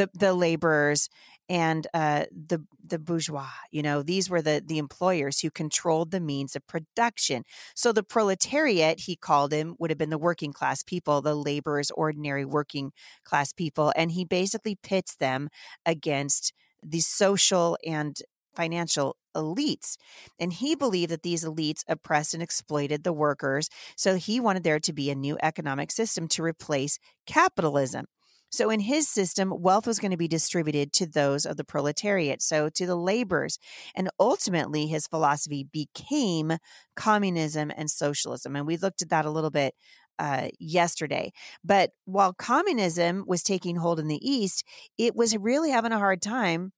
the 0.00 0.08
the 0.14 0.32
laborers 0.34 1.08
and 1.48 1.86
uh, 1.92 2.24
the 2.30 2.64
the 2.86 2.98
bourgeois. 2.98 3.50
You 3.70 3.82
know, 3.82 4.02
these 4.02 4.30
were 4.30 4.40
the 4.40 4.62
the 4.64 4.78
employers 4.78 5.40
who 5.40 5.50
controlled 5.50 6.10
the 6.10 6.20
means 6.20 6.56
of 6.56 6.66
production. 6.66 7.44
So 7.74 7.92
the 7.92 8.02
proletariat, 8.02 9.00
he 9.00 9.16
called 9.16 9.52
him, 9.52 9.74
would 9.78 9.90
have 9.90 9.98
been 9.98 10.10
the 10.10 10.18
working 10.18 10.52
class 10.52 10.82
people, 10.82 11.20
the 11.20 11.34
laborers, 11.34 11.90
ordinary 11.90 12.44
working 12.44 12.92
class 13.24 13.52
people, 13.52 13.92
and 13.96 14.12
he 14.12 14.24
basically 14.24 14.76
pits 14.82 15.16
them 15.16 15.48
against 15.84 16.52
the 16.82 17.00
social 17.00 17.76
and 17.86 18.16
financial 18.56 19.16
elites. 19.36 19.96
And 20.38 20.52
he 20.52 20.74
believed 20.74 21.12
that 21.12 21.22
these 21.22 21.44
elites 21.44 21.84
oppressed 21.88 22.34
and 22.34 22.42
exploited 22.42 23.04
the 23.04 23.12
workers. 23.12 23.68
So 23.96 24.16
he 24.16 24.40
wanted 24.40 24.64
there 24.64 24.80
to 24.80 24.92
be 24.92 25.10
a 25.10 25.14
new 25.14 25.36
economic 25.42 25.92
system 25.92 26.26
to 26.28 26.42
replace 26.42 26.98
capitalism. 27.26 28.06
So, 28.50 28.68
in 28.70 28.80
his 28.80 29.08
system, 29.08 29.52
wealth 29.56 29.86
was 29.86 29.98
going 29.98 30.10
to 30.10 30.16
be 30.16 30.28
distributed 30.28 30.92
to 30.94 31.06
those 31.06 31.46
of 31.46 31.56
the 31.56 31.64
proletariat, 31.64 32.42
so 32.42 32.68
to 32.70 32.86
the 32.86 32.96
laborers. 32.96 33.58
And 33.94 34.10
ultimately, 34.18 34.86
his 34.86 35.06
philosophy 35.06 35.68
became 35.72 36.58
communism 36.96 37.70
and 37.76 37.90
socialism. 37.90 38.56
And 38.56 38.66
we 38.66 38.76
looked 38.76 39.02
at 39.02 39.10
that 39.10 39.24
a 39.24 39.30
little 39.30 39.50
bit 39.50 39.74
uh, 40.18 40.48
yesterday. 40.58 41.32
But 41.64 41.92
while 42.04 42.34
communism 42.34 43.24
was 43.26 43.42
taking 43.42 43.76
hold 43.76 43.98
in 43.98 44.08
the 44.08 44.28
East, 44.28 44.64
it 44.98 45.16
was 45.16 45.36
really 45.36 45.70
having 45.70 45.92
a 45.92 45.98
hard 45.98 46.20
time 46.20 46.72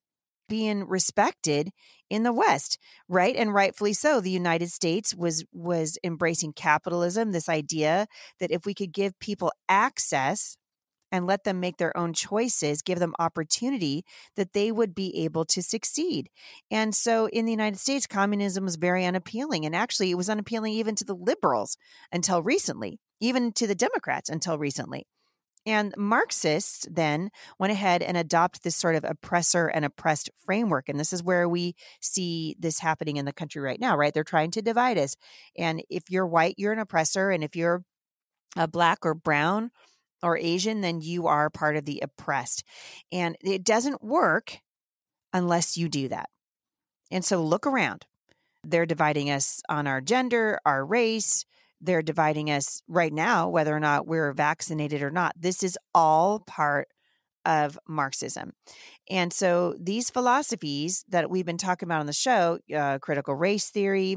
being 0.49 0.87
respected 0.87 1.71
in 2.11 2.25
the 2.25 2.33
west 2.33 2.79
right 3.09 3.37
and 3.37 3.55
rightfully 3.55 3.95
so 3.95 4.21
the 4.21 4.29
united 4.29 4.69
states 4.71 5.15
was 5.15 5.47
was 5.51 5.97
embracing 6.05 6.53
capitalism 6.53 7.33
this 7.33 7.49
idea 7.49 8.07
that 8.39 8.51
if 8.51 8.67
we 8.67 8.75
could 8.75 8.93
give 8.93 9.19
people 9.19 9.51
access 9.67 10.59
and 11.13 11.27
let 11.27 11.45
them 11.45 11.61
make 11.61 11.77
their 11.77 11.97
own 11.97 12.15
choices, 12.15 12.83
give 12.83 12.99
them 12.99 13.15
opportunity 13.19 14.05
that 14.35 14.55
they 14.55 14.73
would 14.73 14.95
be 14.95 15.25
able 15.25 15.45
to 15.45 15.63
succeed. 15.63 16.31
And 16.71 16.95
so 16.95 17.27
in 17.27 17.45
the 17.45 17.53
United 17.53 17.79
States, 17.79 18.07
communism 18.07 18.65
was 18.65 18.77
very 18.77 19.05
unappealing. 19.05 19.67
And 19.67 19.77
actually, 19.77 20.11
it 20.11 20.17
was 20.17 20.31
unappealing 20.31 20.73
even 20.73 20.95
to 20.97 21.05
the 21.05 21.15
liberals 21.15 21.77
until 22.11 22.43
recently, 22.43 22.99
even 23.21 23.53
to 23.53 23.67
the 23.67 23.75
Democrats 23.75 24.31
until 24.31 24.59
recently. 24.59 25.07
And 25.65 25.95
Marxists 25.97 26.89
then 26.91 27.31
went 27.59 27.73
ahead 27.73 28.03
and 28.03 28.17
adopt 28.17 28.65
this 28.65 28.75
sort 28.75 28.97
of 28.97 29.05
oppressor 29.05 29.69
and 29.69 29.85
oppressed 29.85 30.29
framework. 30.45 30.89
And 30.89 30.99
this 30.99 31.13
is 31.13 31.23
where 31.23 31.49
we 31.49 31.77
see 32.01 32.57
this 32.59 32.81
happening 32.81 33.17
in 33.17 33.27
the 33.27 33.33
country 33.33 33.63
right 33.63 33.79
now, 33.79 33.97
right? 33.97 34.13
They're 34.13 34.25
trying 34.25 34.51
to 34.53 34.63
divide 34.63 34.99
us. 34.99 35.15
And 35.57 35.83
if 35.89 36.11
you're 36.11 36.27
white, 36.27 36.57
you're 36.59 36.73
an 36.73 36.81
oppressor. 36.81 37.31
And 37.31 37.45
if 37.45 37.55
you're 37.55 37.85
a 38.57 38.67
black 38.67 38.99
or 39.05 39.15
brown 39.15 39.71
or 40.23 40.39
Asian, 40.39 40.81
then 40.81 41.01
you 41.01 41.27
are 41.27 41.51
part 41.51 41.77
of 41.77 41.85
the 41.85 42.01
oppressed. 42.03 42.65
And 43.11 43.37
it 43.43 43.65
doesn't 43.65 44.03
work 44.03 44.59
unless 45.33 45.77
you 45.77 45.89
do 45.89 46.09
that. 46.09 46.29
And 47.11 47.25
so 47.25 47.43
look 47.43 47.67
around. 47.67 48.07
They're 48.65 48.87
dividing 48.87 49.31
us 49.31 49.61
on 49.69 49.87
our 49.87 50.01
gender, 50.01 50.59
our 50.65 50.85
race. 50.85 51.45
They're 51.81 52.03
dividing 52.03 52.51
us 52.51 52.83
right 52.87 53.13
now, 53.13 53.49
whether 53.49 53.75
or 53.75 53.81
not 53.81 54.07
we're 54.07 54.33
vaccinated 54.33 55.03
or 55.03 55.11
not. 55.11 55.35
This 55.37 55.63
is 55.63 55.77
all 55.95 56.41
part 56.41 56.89
of 57.45 57.77
Marxism. 57.89 58.53
And 59.11 59.33
so 59.33 59.75
these 59.81 60.11
philosophies 60.11 61.05
that 61.09 61.29
we've 61.29 61.45
been 61.45 61.59
talking 61.59 61.89
about 61.89 62.01
on 62.01 62.07
the 62.07 62.13
show, 62.13 62.61
uh, 62.75 62.99
critical 63.01 63.35
race 63.35 63.69
theory, 63.71 64.17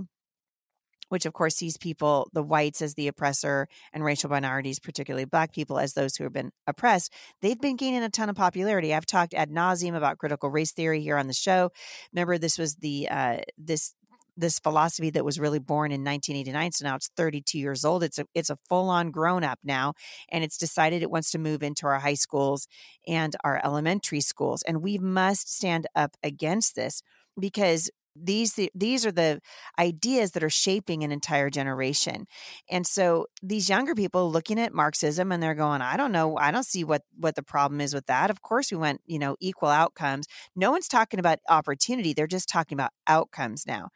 which 1.16 1.26
of 1.26 1.32
course 1.32 1.56
sees 1.56 1.78
people, 1.78 2.28
the 2.34 2.44
whites, 2.44 2.82
as 2.82 2.96
the 2.96 3.08
oppressor 3.08 3.70
and 3.94 4.04
racial 4.04 4.30
minorities, 4.30 4.80
particularly 4.80 5.24
black 5.24 5.54
people, 5.54 5.80
as 5.80 5.94
those 5.94 6.18
who 6.18 6.26
have 6.26 6.34
been 6.34 6.52
oppressed. 6.68 7.14
They've 7.42 7.60
been 7.60 7.78
gaining 7.78 8.04
a 8.04 8.10
ton 8.10 8.28
of 8.28 8.36
popularity. 8.36 8.94
I've 8.94 9.06
talked 9.06 9.34
ad 9.34 9.50
nauseum 9.50 9.96
about 9.96 10.18
critical 10.18 10.50
race 10.50 10.74
theory 10.74 11.00
here 11.00 11.16
on 11.16 11.28
the 11.28 11.34
show. 11.34 11.72
Remember, 12.12 12.38
this 12.38 12.58
was 12.58 12.76
the 12.76 13.08
uh, 13.10 13.38
this 13.58 13.96
this 14.36 14.60
philosophy 14.60 15.10
that 15.12 15.24
was 15.24 15.40
really 15.40 15.60
born 15.60 15.94
in 15.94 16.04
1989 16.04 16.74
so 16.74 16.86
now 16.86 16.96
it's 16.98 17.10
32 17.16 17.58
years 17.58 17.86
old 17.86 18.04
it's 18.04 18.20
a 18.20 18.26
it's 18.34 18.50
a 18.50 18.58
full 18.68 18.90
on 18.90 19.10
grown 19.10 19.46
up 19.46 19.60
now 19.64 19.94
and 20.28 20.44
it's 20.44 20.58
decided 20.58 21.02
it 21.02 21.10
wants 21.10 21.32
to 21.32 21.38
move 21.38 21.64
into 21.64 21.88
our 21.88 22.00
high 22.00 22.16
schools 22.16 22.68
and 23.08 23.38
our 23.46 23.62
elementary 23.64 24.20
schools 24.20 24.62
and 24.64 24.82
we 24.82 24.98
must 24.98 25.50
stand 25.56 25.88
up 25.96 26.18
against 26.22 26.76
this 26.76 27.02
because 27.40 27.90
these 28.16 28.60
these 28.74 29.06
are 29.06 29.12
the 29.12 29.42
ideas 29.78 30.32
that 30.32 30.44
are 30.44 30.50
shaping 30.50 31.04
an 31.04 31.12
entire 31.12 31.50
generation. 31.50 32.28
And 32.70 32.88
so 32.88 33.28
these 33.44 33.70
younger 33.70 33.94
people 33.94 34.32
looking 34.32 34.60
at 34.60 34.74
marxism 34.74 35.32
and 35.32 35.42
they're 35.42 35.56
going 35.56 35.82
i 35.82 35.98
don't 35.98 36.12
know 36.12 36.38
i 36.38 36.52
don't 36.52 36.66
see 36.66 36.84
what 36.84 37.02
what 37.18 37.36
the 37.36 37.44
problem 37.44 37.82
is 37.82 37.94
with 37.94 38.06
that. 38.08 38.30
Of 38.30 38.42
course 38.42 38.72
we 38.72 38.78
want 38.78 39.02
you 39.06 39.20
know 39.20 39.36
equal 39.40 39.70
outcomes. 39.70 40.28
No 40.56 40.72
one's 40.72 40.88
talking 40.88 41.20
about 41.20 41.40
opportunity 41.50 42.14
they're 42.14 42.28
just 42.28 42.50
talking 42.50 42.76
about 42.76 42.92
outcomes 43.08 43.66
now. 43.68 43.90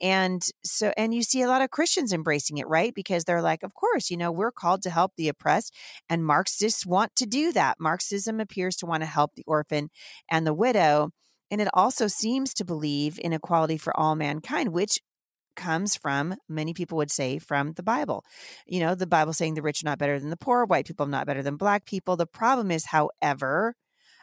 And 0.00 0.42
so 0.64 0.92
and 0.96 1.14
you 1.14 1.22
see 1.22 1.42
a 1.42 1.48
lot 1.48 1.62
of 1.62 1.70
christians 1.70 2.12
embracing 2.12 2.58
it 2.58 2.68
right? 2.68 2.94
Because 2.94 3.24
they're 3.24 3.42
like 3.42 3.62
of 3.62 3.74
course 3.74 4.10
you 4.10 4.16
know 4.16 4.32
we're 4.32 4.52
called 4.52 4.82
to 4.82 4.90
help 4.90 5.12
the 5.16 5.28
oppressed 5.28 5.74
and 6.08 6.24
marxists 6.24 6.86
want 6.86 7.14
to 7.16 7.26
do 7.26 7.52
that. 7.52 7.78
Marxism 7.80 8.40
appears 8.40 8.76
to 8.76 8.86
want 8.86 9.02
to 9.02 9.06
help 9.06 9.34
the 9.36 9.44
orphan 9.46 9.90
and 10.30 10.46
the 10.46 10.54
widow 10.54 11.10
and 11.50 11.60
it 11.60 11.68
also 11.74 12.06
seems 12.06 12.54
to 12.54 12.64
believe 12.64 13.18
in 13.22 13.32
equality 13.32 13.76
for 13.76 13.96
all 13.98 14.14
mankind, 14.14 14.70
which 14.72 15.00
comes 15.56 15.96
from 15.96 16.34
many 16.48 16.72
people 16.72 16.96
would 16.96 17.10
say 17.10 17.38
from 17.38 17.72
the 17.72 17.82
bible. 17.82 18.24
You 18.66 18.80
know 18.80 18.94
the 18.94 19.06
bible 19.06 19.32
saying 19.32 19.54
the 19.54 19.62
rich 19.62 19.82
are 19.82 19.88
not 19.88 19.98
better 19.98 20.18
than 20.18 20.30
the 20.30 20.36
poor 20.36 20.64
white 20.64 20.86
people 20.86 21.06
are 21.06 21.10
not 21.10 21.26
better 21.26 21.42
than 21.42 21.56
black 21.56 21.84
people. 21.84 22.16
The 22.16 22.26
problem 22.26 22.70
is 22.70 22.86
however 22.86 23.74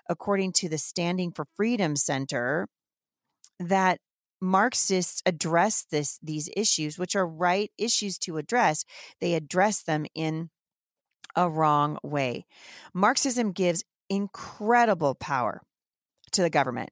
according 0.09 0.53
to 0.53 0.69
the 0.69 0.77
standing 0.77 1.31
for 1.31 1.45
freedom 1.55 1.95
center 1.95 2.67
that 3.59 3.99
marxists 4.39 5.21
address 5.25 5.85
this 5.91 6.19
these 6.21 6.49
issues 6.55 6.97
which 6.97 7.15
are 7.15 7.27
right 7.27 7.71
issues 7.77 8.17
to 8.19 8.37
address. 8.37 8.85
They 9.19 9.33
address 9.33 9.83
them 9.83 10.05
in 10.15 10.49
a 11.35 11.49
wrong 11.49 11.97
way. 12.03 12.45
Marxism 12.93 13.51
gives 13.51 13.83
incredible 14.09 15.13
power 15.13 15.61
to 16.31 16.41
the 16.41 16.49
government 16.49 16.89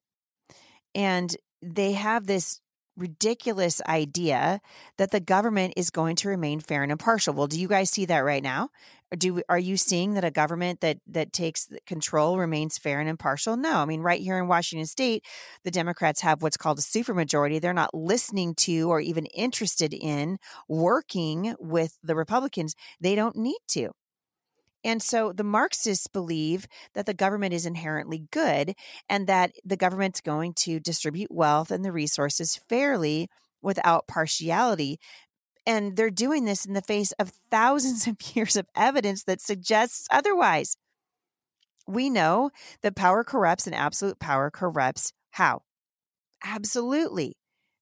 and 0.96 1.36
they 1.62 1.92
have 1.92 2.26
this 2.26 2.62
ridiculous 2.98 3.82
idea 3.88 4.62
that 4.98 5.12
the 5.12 5.20
government 5.20 5.74
is 5.76 5.90
going 5.90 6.16
to 6.16 6.30
remain 6.30 6.60
fair 6.60 6.82
and 6.82 6.92
impartial. 6.92 7.34
Well, 7.34 7.48
do 7.48 7.60
you 7.60 7.68
guys 7.68 7.90
see 7.90 8.06
that 8.06 8.20
right 8.20 8.42
now? 8.42 8.70
Or 9.12 9.18
do 9.18 9.42
are 9.50 9.60
you 9.60 9.78
seeing 9.78 10.14
that 10.14 10.24
a 10.24 10.32
government 10.32 10.82
that 10.82 10.98
that 11.08 11.32
takes 11.32 11.68
control 11.86 12.40
remains 12.40 12.78
fair 12.78 13.00
and 13.00 13.10
impartial? 13.10 13.58
No. 13.58 13.78
I 13.78 13.86
mean, 13.86 14.02
right 14.02 14.22
here 14.22 14.40
in 14.40 14.48
Washington 14.48 14.88
state, 14.88 15.24
the 15.64 15.72
Democrats 15.72 16.22
have 16.22 16.42
what's 16.42 16.58
called 16.58 16.80
a 16.80 16.82
supermajority. 16.82 17.62
They're 17.62 17.74
not 17.74 17.94
listening 17.94 18.56
to 18.60 18.90
or 18.90 19.00
even 19.02 19.26
interested 19.28 19.94
in 19.94 20.38
working 20.68 21.56
with 21.60 21.98
the 22.02 22.16
Republicans. 22.16 22.76
They 23.00 23.14
don't 23.16 23.36
need 23.36 23.60
to. 23.70 23.92
And 24.86 25.02
so 25.02 25.34
the 25.34 25.44
Marxists 25.44 26.06
believe 26.06 26.68
that 26.94 27.08
the 27.08 27.14
government 27.16 27.56
is 27.56 27.66
inherently 27.66 28.28
good 28.32 28.76
and 29.10 29.26
that 29.26 29.54
the 29.66 29.76
government's 29.76 30.22
going 30.22 30.54
to 30.60 30.80
distribute 30.80 31.32
wealth 31.32 31.72
and 31.72 31.84
the 31.84 31.92
resources 31.92 32.56
fairly 32.70 33.28
without 33.64 34.08
partiality. 34.08 35.00
And 35.66 35.98
they're 35.98 36.12
doing 36.12 36.46
this 36.46 36.66
in 36.68 36.74
the 36.74 36.84
face 36.84 37.12
of 37.14 37.34
thousands 37.50 38.06
of 38.06 38.18
years 38.36 38.56
of 38.56 38.68
evidence 38.76 39.24
that 39.24 39.42
suggests 39.42 40.08
otherwise. 40.12 40.78
We 41.88 42.12
know 42.12 42.52
that 42.84 42.96
power 42.96 43.24
corrupts 43.24 43.66
and 43.66 43.76
absolute 43.76 44.20
power 44.20 44.52
corrupts 44.52 45.14
how? 45.32 45.64
Absolutely. 46.44 47.36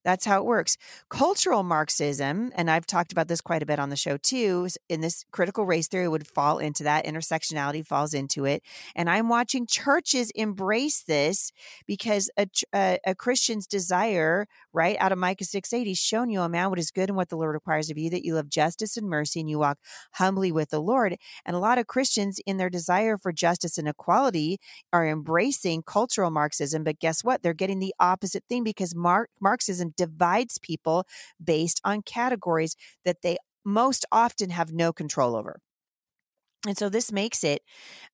That's 0.04 0.26
how 0.26 0.40
it 0.40 0.46
works. 0.46 0.78
Cultural 1.10 1.64
Marxism, 1.64 2.52
and 2.56 2.70
I've 2.70 2.86
talked 2.86 3.12
about 3.12 3.28
this 3.30 3.40
quite 3.40 3.64
a 3.64 3.66
bit 3.66 3.80
on 3.80 3.90
the 3.90 3.96
show 3.96 4.18
too, 4.18 4.68
in 4.90 5.02
this 5.02 5.24
critical 5.32 5.66
race 5.66 5.88
theory 5.88 6.08
would 6.08 6.28
fall 6.28 6.58
into 6.58 6.84
that. 6.84 7.06
Intersectionality 7.06 7.86
falls 7.86 8.14
into 8.14 8.46
it. 8.46 8.64
And 8.96 9.10
I'm 9.10 9.30
watching 9.30 9.66
churches 9.66 10.32
embrace 10.36 11.04
this 11.04 11.52
because 11.88 12.30
a, 12.38 12.48
a, 12.76 13.00
a 13.08 13.16
Christian's 13.16 13.66
desire, 13.66 14.48
right, 14.74 14.98
out 15.00 15.14
of 15.14 15.18
Micah 15.18 15.46
6 15.46 15.72
8, 15.72 15.88
he's 15.88 16.00
shown 16.00 16.30
you, 16.30 16.42
a 16.42 16.50
man, 16.50 16.70
what 16.70 16.80
is 16.80 16.92
good 16.92 17.10
and 17.10 17.16
what 17.16 17.30
the 17.30 17.38
Lord 17.38 17.54
requires 17.54 17.90
of 17.90 17.98
you, 17.98 18.10
that 18.10 18.26
you 18.26 18.36
love 18.36 18.50
justice 18.50 18.98
and 18.98 19.08
mercy 19.08 19.40
and 19.40 19.50
you 19.50 19.60
walk 19.60 19.78
humbly 20.14 20.52
with 20.52 20.70
the 20.70 20.82
Lord. 20.82 21.16
And 21.46 21.56
a 21.56 21.60
lot 21.60 21.78
of 21.78 21.88
Christians, 21.88 22.40
in 22.46 22.58
their 22.58 22.70
desire 22.70 23.18
for 23.18 23.32
justice 23.32 23.78
and 23.78 23.88
equality, 23.88 24.60
are 24.92 25.08
embracing 25.08 25.84
cultural 25.84 26.30
Marxism. 26.30 26.84
But 26.84 27.00
guess 27.00 27.24
what? 27.24 27.42
They're 27.42 27.54
getting 27.54 27.80
the 27.80 27.94
opposite 28.00 28.44
thing 28.50 28.64
because 28.64 28.94
Mar- 28.94 29.30
Marxism 29.40 29.93
divides 29.96 30.58
people 30.58 31.06
based 31.44 31.82
on 31.84 32.02
categories 32.02 32.76
that 33.06 33.22
they 33.22 33.38
most 33.66 34.06
often 34.12 34.50
have 34.50 34.74
no 34.74 34.92
control 34.92 35.36
over. 35.36 35.60
And 36.68 36.78
so 36.78 36.90
this 36.90 37.12
makes 37.12 37.44
it 37.44 37.62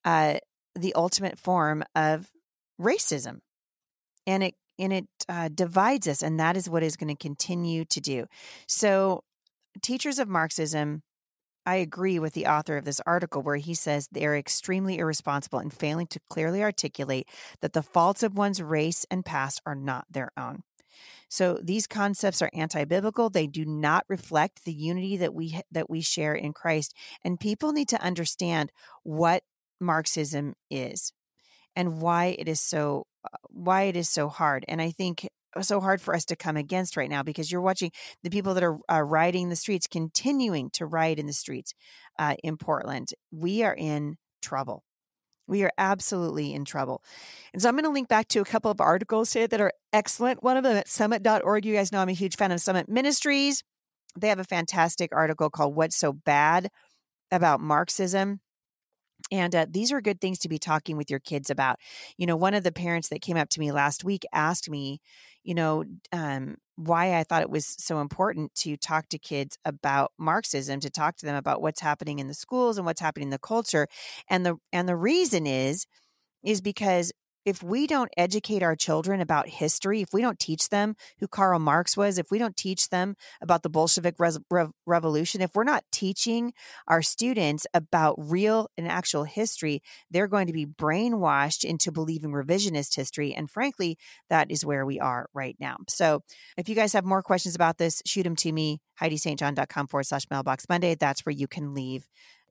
uh, 0.05 0.37
the 0.75 0.93
ultimate 0.93 1.37
form 1.37 1.83
of 1.95 2.31
racism. 2.79 3.39
And 4.25 4.43
it 4.43 4.55
and 4.77 4.93
it 4.93 5.07
uh, 5.27 5.49
divides 5.53 6.07
us, 6.07 6.23
and 6.23 6.39
that 6.39 6.55
is 6.55 6.69
what 6.69 6.83
is 6.83 6.95
going 6.95 7.13
to 7.13 7.21
continue 7.21 7.83
to 7.83 7.99
do. 7.99 8.27
So, 8.65 9.23
teachers 9.81 10.19
of 10.19 10.29
Marxism 10.29 11.01
I 11.65 11.75
agree 11.75 12.17
with 12.17 12.33
the 12.33 12.47
author 12.47 12.77
of 12.77 12.85
this 12.85 13.01
article 13.05 13.43
where 13.43 13.57
he 13.57 13.75
says 13.75 14.07
they're 14.11 14.35
extremely 14.35 14.97
irresponsible 14.97 15.59
in 15.59 15.69
failing 15.69 16.07
to 16.07 16.19
clearly 16.29 16.63
articulate 16.63 17.29
that 17.61 17.73
the 17.73 17.83
faults 17.83 18.23
of 18.23 18.35
one's 18.35 18.59
race 18.59 19.05
and 19.11 19.23
past 19.23 19.61
are 19.67 19.75
not 19.75 20.05
their 20.09 20.31
own. 20.35 20.63
So 21.29 21.59
these 21.61 21.87
concepts 21.87 22.41
are 22.41 22.49
anti-biblical. 22.53 23.29
They 23.29 23.47
do 23.47 23.65
not 23.65 24.05
reflect 24.07 24.65
the 24.65 24.73
unity 24.73 25.17
that 25.17 25.33
we 25.33 25.61
that 25.71 25.89
we 25.89 26.01
share 26.01 26.35
in 26.35 26.53
Christ. 26.53 26.93
And 27.23 27.39
people 27.39 27.71
need 27.71 27.89
to 27.89 28.01
understand 28.01 28.71
what 29.03 29.43
Marxism 29.79 30.55
is 30.69 31.13
and 31.75 32.01
why 32.01 32.35
it 32.37 32.47
is 32.47 32.59
so 32.61 33.05
uh, 33.25 33.37
why 33.49 33.83
it 33.83 33.95
is 33.95 34.09
so 34.09 34.29
hard. 34.29 34.65
And 34.67 34.81
I 34.81 34.91
think 34.91 35.27
uh, 35.55 35.61
so 35.61 35.79
hard 35.79 36.01
for 36.01 36.15
us 36.15 36.25
to 36.25 36.35
come 36.35 36.57
against 36.57 36.97
right 36.97 37.09
now 37.09 37.23
because 37.23 37.51
you're 37.51 37.61
watching 37.61 37.91
the 38.23 38.29
people 38.29 38.53
that 38.53 38.63
are 38.63 38.79
uh, 38.91 39.01
riding 39.01 39.49
the 39.49 39.55
streets 39.55 39.87
continuing 39.87 40.69
to 40.71 40.85
ride 40.85 41.19
in 41.19 41.27
the 41.27 41.33
streets 41.33 41.73
uh, 42.17 42.35
in 42.43 42.57
Portland. 42.57 43.09
We 43.31 43.63
are 43.63 43.75
in 43.75 44.17
trouble. 44.41 44.83
We 45.49 45.63
are 45.63 45.71
absolutely 45.77 46.53
in 46.53 46.63
trouble. 46.63 47.03
And 47.53 47.61
so 47.61 47.67
I'm 47.67 47.75
going 47.75 47.83
to 47.83 47.89
link 47.89 48.07
back 48.07 48.27
to 48.29 48.39
a 48.39 48.45
couple 48.45 48.71
of 48.71 48.79
articles 48.79 49.33
here 49.33 49.47
that 49.47 49.59
are 49.59 49.73
excellent. 49.91 50.43
One 50.43 50.57
of 50.57 50.63
them 50.63 50.77
at 50.77 50.87
summit.org. 50.87 51.65
You 51.65 51.73
guys 51.73 51.91
know 51.91 51.99
I'm 51.99 52.09
a 52.09 52.13
huge 52.13 52.37
fan 52.37 52.51
of 52.51 52.61
Summit 52.61 52.87
Ministries. 52.87 53.63
They 54.17 54.29
have 54.29 54.39
a 54.39 54.43
fantastic 54.43 55.09
article 55.13 55.49
called 55.49 55.75
What's 55.75 55.95
So 55.95 56.13
Bad 56.13 56.69
About 57.31 57.59
Marxism. 57.59 58.39
And 59.31 59.53
uh, 59.55 59.65
these 59.69 59.91
are 59.91 60.01
good 60.01 60.21
things 60.21 60.39
to 60.39 60.49
be 60.49 60.57
talking 60.57 60.97
with 60.97 61.09
your 61.09 61.19
kids 61.19 61.49
about. 61.49 61.77
You 62.17 62.25
know, 62.25 62.35
one 62.35 62.53
of 62.53 62.63
the 62.63 62.71
parents 62.71 63.09
that 63.09 63.21
came 63.21 63.37
up 63.37 63.49
to 63.49 63.59
me 63.59 63.71
last 63.71 64.03
week 64.03 64.25
asked 64.33 64.69
me, 64.69 64.99
you 65.43 65.53
know, 65.53 65.83
um, 66.11 66.57
why 66.75 67.17
I 67.17 67.23
thought 67.23 67.41
it 67.41 67.49
was 67.49 67.75
so 67.79 67.99
important 67.99 68.55
to 68.55 68.77
talk 68.77 69.09
to 69.09 69.19
kids 69.19 69.57
about 69.65 70.11
Marxism, 70.17 70.79
to 70.79 70.89
talk 70.89 71.17
to 71.17 71.25
them 71.25 71.35
about 71.35 71.61
what's 71.61 71.81
happening 71.81 72.19
in 72.19 72.27
the 72.27 72.33
schools 72.33 72.77
and 72.77 72.85
what's 72.85 73.01
happening 73.01 73.27
in 73.27 73.31
the 73.31 73.39
culture. 73.39 73.87
And 74.29 74.45
the 74.45 74.55
and 74.71 74.87
the 74.87 74.95
reason 74.95 75.45
is 75.45 75.85
is 76.43 76.61
because 76.61 77.11
if 77.49 77.63
we 77.63 77.87
don't 77.87 78.11
educate 78.15 78.61
our 78.61 78.75
children 78.75 79.21
about 79.21 79.49
history, 79.49 80.01
if 80.01 80.13
we 80.13 80.21
don't 80.21 80.37
teach 80.37 80.69
them 80.69 80.95
who 81.19 81.27
Karl 81.27 81.57
Marx 81.57 81.97
was, 81.97 82.19
if 82.19 82.29
we 82.29 82.37
don't 82.37 82.55
teach 82.55 82.89
them 82.89 83.15
about 83.41 83.63
the 83.63 83.69
Bolshevik 83.69 84.19
res- 84.19 84.37
rev- 84.51 84.71
revolution, 84.85 85.41
if 85.41 85.55
we're 85.55 85.63
not 85.63 85.83
teaching 85.91 86.53
our 86.87 87.01
students 87.01 87.65
about 87.73 88.15
real 88.19 88.69
and 88.77 88.87
actual 88.87 89.23
history, 89.23 89.81
they're 90.11 90.27
going 90.27 90.45
to 90.45 90.53
be 90.53 90.67
brainwashed 90.67 91.63
into 91.63 91.91
believing 91.91 92.29
revisionist 92.29 92.95
history. 92.95 93.33
And 93.33 93.49
frankly, 93.49 93.97
that 94.29 94.51
is 94.51 94.63
where 94.63 94.85
we 94.85 94.99
are 94.99 95.27
right 95.33 95.55
now. 95.59 95.77
So 95.87 96.21
if 96.55 96.69
you 96.69 96.75
guys 96.75 96.93
have 96.93 97.03
more 97.03 97.23
questions 97.23 97.55
about 97.55 97.79
this, 97.79 98.03
shoot 98.05 98.23
them 98.23 98.35
to 98.37 98.51
me, 98.51 98.79
HeidiSt.John.com 99.01 99.87
forward 99.87 100.03
slash 100.03 100.25
mailbox 100.29 100.65
Monday. 100.69 100.93
That's 100.93 101.25
where 101.25 101.33
you 101.33 101.47
can 101.47 101.73
leave 101.73 102.05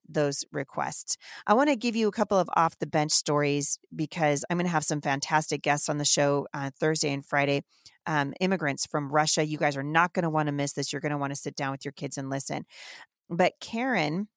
those 0.09 0.45
requests. 0.53 1.17
I 1.47 1.55
want 1.55 1.69
to 1.71 1.77
give 1.77 1.97
you 1.97 2.09
a 2.09 2.13
couple 2.13 2.39
of 2.39 2.49
off 2.57 2.79
the 2.79 2.87
bench 2.87 3.13
stories 3.13 3.79
because 3.95 4.45
I'm 4.49 4.57
going 4.57 4.67
to 4.67 4.73
have 4.73 4.85
some 4.85 5.01
fantastic 5.01 5.63
guests 5.63 5.89
on 5.89 5.99
the 5.99 6.05
show 6.05 6.47
uh, 6.55 6.71
Thursday 6.79 7.13
and 7.13 7.25
Friday. 7.25 7.63
Um, 8.07 8.33
immigrants 8.41 8.87
from 8.87 9.13
Russia. 9.13 9.45
You 9.45 9.59
guys 9.59 9.77
are 9.77 9.83
not 9.83 10.15
going 10.15 10.23
to 10.23 10.31
want 10.31 10.47
to 10.47 10.53
miss 10.53 10.73
this. 10.73 10.93
You're 10.93 11.01
going 11.01 11.13
to 11.13 11.19
want 11.19 11.33
to 11.33 11.37
sit 11.37 11.55
down 11.55 11.73
with 11.73 11.85
your 11.85 11.93
kids 11.93 12.17
and 12.17 12.31
listen. 12.31 12.65
But 13.29 13.53
Karen 13.61 14.29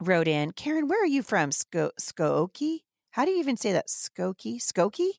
wrote 0.00 0.28
in 0.28 0.52
Karen, 0.52 0.88
where 0.88 1.02
are 1.02 1.06
you 1.06 1.22
from? 1.22 1.50
Sko- 1.50 1.90
Skokie? 2.00 2.80
How 3.10 3.24
do 3.24 3.30
you 3.32 3.38
even 3.38 3.56
say 3.56 3.72
that? 3.72 3.88
Skokie? 3.88 4.56
Skokie? 4.62 5.12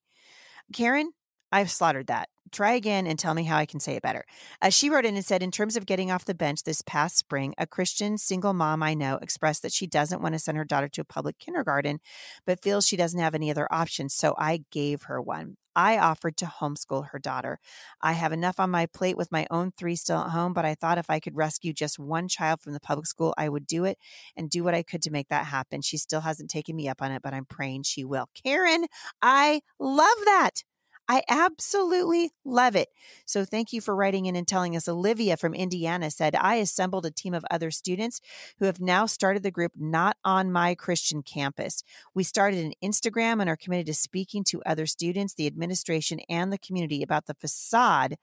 Karen, 0.73 1.11
I've 1.51 1.71
slaughtered 1.71 2.07
that 2.07 2.29
try 2.51 2.73
again 2.73 3.07
and 3.07 3.17
tell 3.17 3.33
me 3.33 3.43
how 3.43 3.57
I 3.57 3.65
can 3.65 3.79
say 3.79 3.95
it 3.95 4.03
better. 4.03 4.25
Uh, 4.61 4.69
she 4.69 4.89
wrote 4.89 5.05
in 5.05 5.15
and 5.15 5.25
said, 5.25 5.43
in 5.43 5.51
terms 5.51 5.75
of 5.75 5.85
getting 5.85 6.11
off 6.11 6.25
the 6.25 6.35
bench 6.35 6.63
this 6.63 6.81
past 6.81 7.17
spring, 7.17 7.53
a 7.57 7.67
Christian 7.67 8.17
single 8.17 8.53
mom 8.53 8.83
I 8.83 8.93
know 8.93 9.19
expressed 9.21 9.61
that 9.63 9.73
she 9.73 9.87
doesn't 9.87 10.21
want 10.21 10.33
to 10.33 10.39
send 10.39 10.57
her 10.57 10.65
daughter 10.65 10.87
to 10.89 11.01
a 11.01 11.05
public 11.05 11.39
kindergarten, 11.39 11.99
but 12.45 12.61
feels 12.61 12.87
she 12.87 12.97
doesn't 12.97 13.19
have 13.19 13.35
any 13.35 13.51
other 13.51 13.67
options. 13.71 14.13
So 14.13 14.35
I 14.37 14.63
gave 14.71 15.03
her 15.03 15.21
one. 15.21 15.57
I 15.75 15.99
offered 15.99 16.37
to 16.37 16.45
homeschool 16.45 17.09
her 17.09 17.19
daughter. 17.19 17.59
I 18.01 18.13
have 18.13 18.31
enough 18.31 18.59
on 18.59 18.71
my 18.71 18.87
plate 18.87 19.15
with 19.15 19.31
my 19.31 19.45
own 19.51 19.71
three 19.77 19.95
still 19.95 20.17
at 20.17 20.31
home, 20.31 20.51
but 20.53 20.65
I 20.65 20.73
thought 20.73 20.97
if 20.97 21.07
I 21.07 21.19
could 21.19 21.35
rescue 21.35 21.71
just 21.71 21.99
one 21.99 22.27
child 22.27 22.61
from 22.61 22.73
the 22.73 22.79
public 22.79 23.05
school, 23.05 23.35
I 23.37 23.47
would 23.47 23.67
do 23.67 23.85
it 23.85 23.99
and 24.35 24.49
do 24.49 24.63
what 24.63 24.73
I 24.73 24.81
could 24.81 25.03
to 25.03 25.11
make 25.11 25.27
that 25.27 25.45
happen. 25.45 25.83
She 25.83 25.97
still 25.97 26.21
hasn't 26.21 26.49
taken 26.49 26.75
me 26.75 26.89
up 26.89 27.03
on 27.03 27.11
it, 27.11 27.21
but 27.21 27.35
I'm 27.35 27.45
praying 27.45 27.83
she 27.83 28.03
will. 28.03 28.27
Karen, 28.33 28.87
I 29.21 29.61
love 29.79 30.17
that. 30.25 30.63
I 31.09 31.23
absolutely 31.29 32.31
love 32.43 32.75
it. 32.75 32.89
So 33.25 33.45
thank 33.45 33.71
you 33.71 33.79
for 33.79 33.95
writing 33.95 34.25
in 34.25 34.35
and 34.35 34.47
telling 34.47 34.75
us. 34.75 34.89
Olivia 34.89 35.37
from 35.37 35.53
Indiana 35.53 36.11
said, 36.11 36.35
I 36.35 36.55
assembled 36.55 37.05
a 37.05 37.11
team 37.11 37.33
of 37.33 37.45
other 37.49 37.71
students 37.71 38.19
who 38.59 38.65
have 38.65 38.81
now 38.81 39.05
started 39.05 39.41
the 39.41 39.51
group 39.51 39.71
Not 39.77 40.17
on 40.25 40.51
My 40.51 40.75
Christian 40.75 41.23
Campus. 41.23 41.81
We 42.13 42.23
started 42.23 42.65
an 42.65 42.73
Instagram 42.83 43.39
and 43.39 43.49
are 43.49 43.55
committed 43.55 43.85
to 43.87 43.93
speaking 43.93 44.43
to 44.45 44.61
other 44.65 44.85
students, 44.85 45.33
the 45.33 45.47
administration, 45.47 46.19
and 46.27 46.51
the 46.51 46.57
community 46.57 47.01
about 47.01 47.25
the 47.25 47.35
facade 47.35 48.17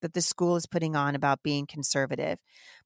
that 0.00 0.14
the 0.14 0.22
school 0.22 0.56
is 0.56 0.66
putting 0.66 0.96
on 0.96 1.14
about 1.14 1.42
being 1.42 1.66
conservative. 1.66 2.38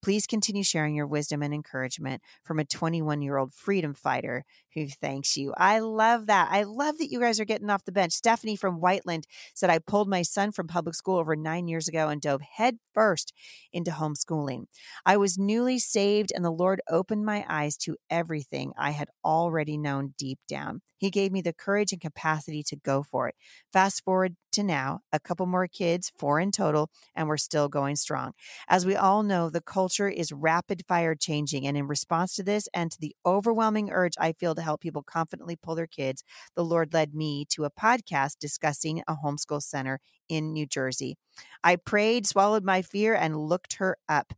Please 0.02 0.26
continue 0.26 0.62
sharing 0.62 0.94
your 0.94 1.06
wisdom 1.06 1.42
and 1.42 1.54
encouragement 1.54 2.22
from 2.42 2.58
a 2.58 2.64
21 2.64 3.22
year 3.22 3.36
old 3.36 3.54
freedom 3.54 3.94
fighter 3.94 4.44
who 4.74 4.88
thanks 4.88 5.36
you. 5.36 5.54
I 5.56 5.78
love 5.78 6.26
that. 6.26 6.48
I 6.50 6.64
love 6.64 6.98
that 6.98 7.10
you 7.10 7.20
guys 7.20 7.40
are 7.40 7.44
getting 7.44 7.70
off 7.70 7.84
the 7.84 7.92
bench. 7.92 8.12
Stephanie 8.12 8.56
from 8.56 8.80
Whiteland 8.80 9.26
said, 9.54 9.70
I 9.70 9.78
pulled 9.78 10.08
my 10.08 10.22
son 10.22 10.52
from 10.52 10.66
public 10.66 10.94
school 10.94 11.18
over 11.18 11.36
nine 11.36 11.68
years 11.68 11.88
ago 11.88 12.08
and 12.08 12.20
dove 12.20 12.42
headfirst 12.42 13.32
into 13.72 13.92
homeschooling. 13.92 14.64
I 15.06 15.16
was 15.16 15.38
newly 15.38 15.78
saved, 15.78 16.32
and 16.34 16.44
the 16.44 16.50
Lord 16.50 16.80
opened 16.90 17.24
my 17.24 17.44
eyes 17.48 17.76
to 17.78 17.96
everything 18.10 18.72
I 18.76 18.90
had 18.90 19.08
already 19.24 19.78
known 19.78 20.14
deep 20.18 20.40
down. 20.48 20.80
He 20.96 21.10
gave 21.10 21.32
me 21.32 21.40
the 21.40 21.52
courage 21.52 21.92
and 21.92 22.00
capacity 22.00 22.62
to 22.64 22.76
go 22.76 23.02
for 23.02 23.28
it. 23.28 23.34
Fast 23.72 24.04
forward 24.04 24.36
to 24.54 24.62
now, 24.64 25.00
a 25.12 25.20
couple 25.20 25.46
more 25.46 25.66
kids, 25.68 26.12
four 26.16 26.40
in 26.40 26.50
total, 26.50 26.90
and 27.14 27.28
we're 27.28 27.36
still 27.36 27.68
going 27.68 27.96
strong. 27.96 28.32
As 28.68 28.84
we 28.84 28.96
all 28.96 29.22
know, 29.22 29.50
the 29.50 29.60
culture 29.60 30.08
is 30.08 30.32
rapid 30.32 30.84
fire 30.88 31.14
changing. 31.14 31.66
And 31.66 31.76
in 31.76 31.86
response 31.86 32.34
to 32.36 32.42
this 32.42 32.68
and 32.74 32.90
to 32.90 32.98
the 33.00 33.14
overwhelming 33.24 33.90
urge 33.90 34.14
I 34.18 34.32
feel 34.32 34.54
to 34.54 34.62
help 34.62 34.80
people 34.80 35.02
confidently 35.02 35.56
pull 35.56 35.74
their 35.74 35.86
kids, 35.86 36.24
the 36.56 36.64
Lord 36.64 36.92
led 36.92 37.14
me 37.14 37.44
to 37.50 37.64
a 37.64 37.70
podcast 37.70 38.38
discussing 38.40 39.02
a 39.06 39.16
homeschool 39.16 39.62
center 39.62 40.00
in 40.28 40.52
New 40.52 40.66
Jersey. 40.66 41.16
I 41.62 41.76
prayed, 41.76 42.26
swallowed 42.26 42.64
my 42.64 42.82
fear, 42.82 43.14
and 43.14 43.36
looked 43.36 43.74
her 43.74 43.96
up. 44.08 44.32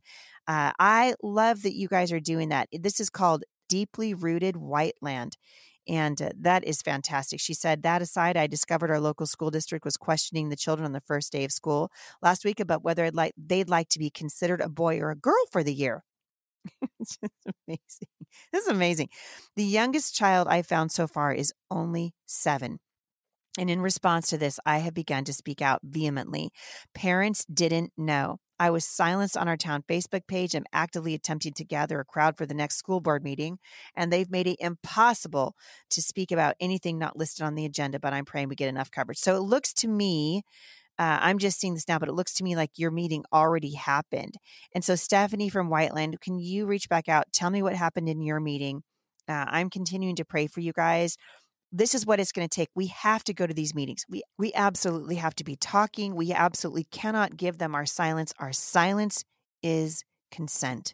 Uh, 0.47 0.71
I 0.79 1.15
love 1.21 1.63
that 1.63 1.75
you 1.75 1.87
guys 1.87 2.11
are 2.11 2.19
doing 2.19 2.49
that. 2.49 2.69
This 2.71 2.99
is 2.99 3.09
called 3.09 3.43
Deeply 3.67 4.13
Rooted 4.13 4.55
Whiteland. 4.55 5.37
And 5.87 6.21
uh, 6.21 6.29
that 6.41 6.63
is 6.65 6.81
fantastic. 6.81 7.39
She 7.39 7.53
said, 7.53 7.83
That 7.83 8.01
aside, 8.01 8.35
I 8.37 8.47
discovered 8.47 8.91
our 8.91 8.99
local 8.99 9.25
school 9.25 9.51
district 9.51 9.85
was 9.85 9.97
questioning 9.97 10.49
the 10.49 10.55
children 10.55 10.85
on 10.85 10.91
the 10.91 11.01
first 11.01 11.31
day 11.31 11.43
of 11.43 11.51
school 11.51 11.89
last 12.21 12.43
week 12.43 12.59
about 12.59 12.83
whether 12.83 13.05
I'd 13.05 13.15
like, 13.15 13.33
they'd 13.37 13.69
like 13.69 13.89
to 13.89 13.99
be 13.99 14.09
considered 14.09 14.61
a 14.61 14.69
boy 14.69 14.99
or 14.99 15.11
a 15.11 15.15
girl 15.15 15.45
for 15.51 15.63
the 15.63 15.73
year. 15.73 16.03
it's 16.99 17.17
just 17.17 17.33
amazing. 17.67 18.07
This 18.51 18.63
is 18.63 18.67
amazing. 18.67 19.09
The 19.55 19.63
youngest 19.63 20.15
child 20.15 20.47
I 20.49 20.61
found 20.61 20.91
so 20.91 21.07
far 21.07 21.33
is 21.33 21.53
only 21.71 22.13
seven. 22.25 22.79
And 23.57 23.69
in 23.69 23.81
response 23.81 24.27
to 24.27 24.37
this, 24.37 24.59
I 24.65 24.79
have 24.79 24.93
begun 24.93 25.23
to 25.25 25.33
speak 25.33 25.61
out 25.61 25.81
vehemently. 25.83 26.51
Parents 26.93 27.43
didn't 27.45 27.91
know. 27.97 28.39
I 28.59 28.69
was 28.69 28.85
silenced 28.85 29.37
on 29.37 29.47
our 29.47 29.57
town 29.57 29.83
Facebook 29.87 30.27
page. 30.27 30.55
I'm 30.55 30.65
actively 30.73 31.13
attempting 31.13 31.53
to 31.53 31.63
gather 31.63 31.99
a 31.99 32.05
crowd 32.05 32.37
for 32.37 32.45
the 32.45 32.53
next 32.53 32.77
school 32.77 33.01
board 33.01 33.23
meeting, 33.23 33.59
and 33.95 34.11
they've 34.11 34.29
made 34.31 34.47
it 34.47 34.57
impossible 34.59 35.55
to 35.91 36.01
speak 36.01 36.31
about 36.31 36.55
anything 36.59 36.97
not 36.97 37.17
listed 37.17 37.45
on 37.45 37.55
the 37.55 37.65
agenda. 37.65 37.99
But 37.99 38.13
I'm 38.13 38.25
praying 38.25 38.49
we 38.49 38.55
get 38.55 38.69
enough 38.69 38.91
coverage. 38.91 39.19
So 39.19 39.35
it 39.35 39.41
looks 39.41 39.73
to 39.75 39.87
me, 39.87 40.43
uh, 40.99 41.19
I'm 41.21 41.37
just 41.37 41.59
seeing 41.59 41.75
this 41.75 41.87
now, 41.87 41.99
but 41.99 42.09
it 42.09 42.15
looks 42.15 42.33
to 42.35 42.43
me 42.43 42.55
like 42.55 42.71
your 42.77 42.91
meeting 42.91 43.23
already 43.31 43.73
happened. 43.73 44.35
And 44.73 44.83
so, 44.83 44.95
Stephanie 44.95 45.49
from 45.49 45.69
Whiteland, 45.69 46.19
can 46.21 46.39
you 46.39 46.65
reach 46.65 46.89
back 46.89 47.07
out? 47.07 47.25
Tell 47.31 47.49
me 47.49 47.61
what 47.61 47.75
happened 47.75 48.09
in 48.09 48.21
your 48.21 48.39
meeting. 48.39 48.83
Uh, 49.29 49.45
I'm 49.47 49.69
continuing 49.69 50.15
to 50.15 50.25
pray 50.25 50.47
for 50.47 50.61
you 50.61 50.73
guys 50.73 51.17
this 51.71 51.93
is 51.93 52.05
what 52.05 52.19
it's 52.19 52.31
going 52.31 52.47
to 52.47 52.55
take. 52.55 52.69
We 52.75 52.87
have 52.87 53.23
to 53.25 53.33
go 53.33 53.45
to 53.45 53.53
these 53.53 53.75
meetings. 53.75 54.05
We 54.09 54.23
we 54.37 54.53
absolutely 54.53 55.15
have 55.15 55.35
to 55.35 55.43
be 55.43 55.55
talking. 55.55 56.15
We 56.15 56.31
absolutely 56.33 56.85
cannot 56.85 57.37
give 57.37 57.57
them 57.57 57.75
our 57.75 57.85
silence. 57.85 58.33
Our 58.39 58.53
silence 58.53 59.23
is 59.61 60.03
consent. 60.31 60.93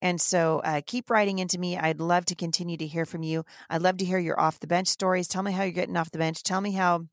And 0.00 0.20
so 0.20 0.60
uh, 0.64 0.80
keep 0.84 1.10
writing 1.10 1.38
into 1.38 1.58
me. 1.58 1.78
I'd 1.78 2.00
love 2.00 2.24
to 2.26 2.34
continue 2.34 2.76
to 2.76 2.86
hear 2.86 3.06
from 3.06 3.22
you. 3.22 3.44
I'd 3.70 3.82
love 3.82 3.98
to 3.98 4.04
hear 4.04 4.18
your 4.18 4.38
off 4.40 4.58
the 4.58 4.66
bench 4.66 4.88
stories. 4.88 5.28
Tell 5.28 5.44
me 5.44 5.52
how 5.52 5.62
you're 5.62 5.72
getting 5.72 5.96
off 5.96 6.10
the 6.10 6.18
bench. 6.18 6.42
Tell 6.42 6.60
me 6.60 6.72
how 6.72 7.06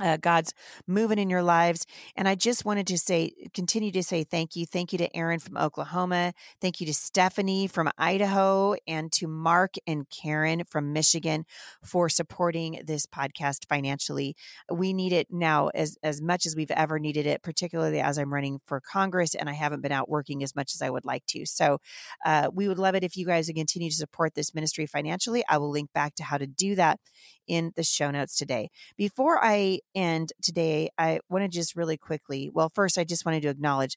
uh, 0.00 0.16
God's 0.16 0.52
moving 0.86 1.18
in 1.18 1.30
your 1.30 1.42
lives. 1.42 1.86
And 2.16 2.26
I 2.26 2.34
just 2.34 2.64
wanted 2.64 2.86
to 2.88 2.98
say, 2.98 3.32
continue 3.54 3.92
to 3.92 4.02
say 4.02 4.24
thank 4.24 4.56
you. 4.56 4.66
Thank 4.66 4.92
you 4.92 4.98
to 4.98 5.16
Aaron 5.16 5.38
from 5.38 5.56
Oklahoma. 5.56 6.32
Thank 6.60 6.80
you 6.80 6.86
to 6.86 6.94
Stephanie 6.94 7.68
from 7.68 7.90
Idaho 7.96 8.74
and 8.88 9.12
to 9.12 9.28
Mark 9.28 9.74
and 9.86 10.08
Karen 10.10 10.64
from 10.68 10.92
Michigan 10.92 11.44
for 11.84 12.08
supporting 12.08 12.82
this 12.84 13.06
podcast 13.06 13.68
financially. 13.68 14.34
We 14.70 14.92
need 14.92 15.12
it 15.12 15.28
now 15.30 15.68
as, 15.68 15.96
as 16.02 16.20
much 16.20 16.44
as 16.44 16.56
we've 16.56 16.70
ever 16.72 16.98
needed 16.98 17.26
it, 17.26 17.42
particularly 17.42 18.00
as 18.00 18.18
I'm 18.18 18.34
running 18.34 18.58
for 18.66 18.80
Congress 18.80 19.36
and 19.36 19.48
I 19.48 19.52
haven't 19.52 19.82
been 19.82 19.92
out 19.92 20.08
working 20.08 20.42
as 20.42 20.56
much 20.56 20.74
as 20.74 20.82
I 20.82 20.90
would 20.90 21.04
like 21.04 21.24
to. 21.26 21.46
So 21.46 21.78
uh, 22.24 22.50
we 22.52 22.66
would 22.66 22.78
love 22.78 22.96
it 22.96 23.04
if 23.04 23.16
you 23.16 23.26
guys 23.26 23.46
would 23.46 23.56
continue 23.56 23.90
to 23.90 23.96
support 23.96 24.34
this 24.34 24.54
ministry 24.54 24.86
financially. 24.86 25.44
I 25.48 25.58
will 25.58 25.70
link 25.70 25.92
back 25.92 26.16
to 26.16 26.24
how 26.24 26.38
to 26.38 26.48
do 26.48 26.74
that 26.74 26.98
in 27.46 27.72
the 27.76 27.82
show 27.82 28.10
notes 28.10 28.36
today. 28.36 28.70
Before 28.96 29.38
I 29.42 29.80
end 29.94 30.32
today, 30.42 30.90
I 30.98 31.20
want 31.28 31.44
to 31.44 31.48
just 31.48 31.76
really 31.76 31.96
quickly, 31.96 32.50
well, 32.52 32.70
first, 32.74 32.98
I 32.98 33.04
just 33.04 33.24
wanted 33.24 33.42
to 33.42 33.48
acknowledge 33.48 33.96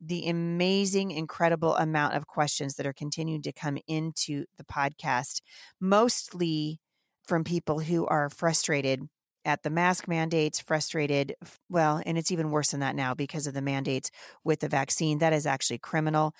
the 0.00 0.28
amazing, 0.28 1.12
incredible 1.12 1.76
amount 1.76 2.14
of 2.14 2.26
questions 2.26 2.74
that 2.74 2.86
are 2.86 2.92
continuing 2.92 3.42
to 3.42 3.52
come 3.52 3.78
into 3.86 4.46
the 4.58 4.64
podcast, 4.64 5.40
mostly 5.80 6.80
from 7.24 7.44
people 7.44 7.80
who 7.80 8.06
are 8.06 8.28
frustrated 8.28 9.08
at 9.44 9.62
the 9.62 9.70
mask 9.70 10.08
mandates, 10.08 10.60
frustrated. 10.60 11.34
Well, 11.68 12.02
and 12.04 12.16
it's 12.16 12.30
even 12.30 12.50
worse 12.50 12.70
than 12.70 12.80
that 12.80 12.96
now 12.96 13.14
because 13.14 13.46
of 13.46 13.54
the 13.54 13.62
mandates 13.62 14.10
with 14.44 14.60
the 14.60 14.68
vaccine. 14.68 15.18
That 15.18 15.32
is 15.32 15.46
actually 15.46 15.78
criminal. 15.78 16.34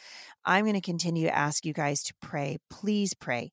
I'm 0.45 0.65
going 0.65 0.75
to 0.75 0.81
continue 0.81 1.27
to 1.27 1.37
ask 1.37 1.65
you 1.65 1.73
guys 1.73 2.03
to 2.05 2.15
pray. 2.21 2.59
Please 2.71 3.15
pray 3.15 3.53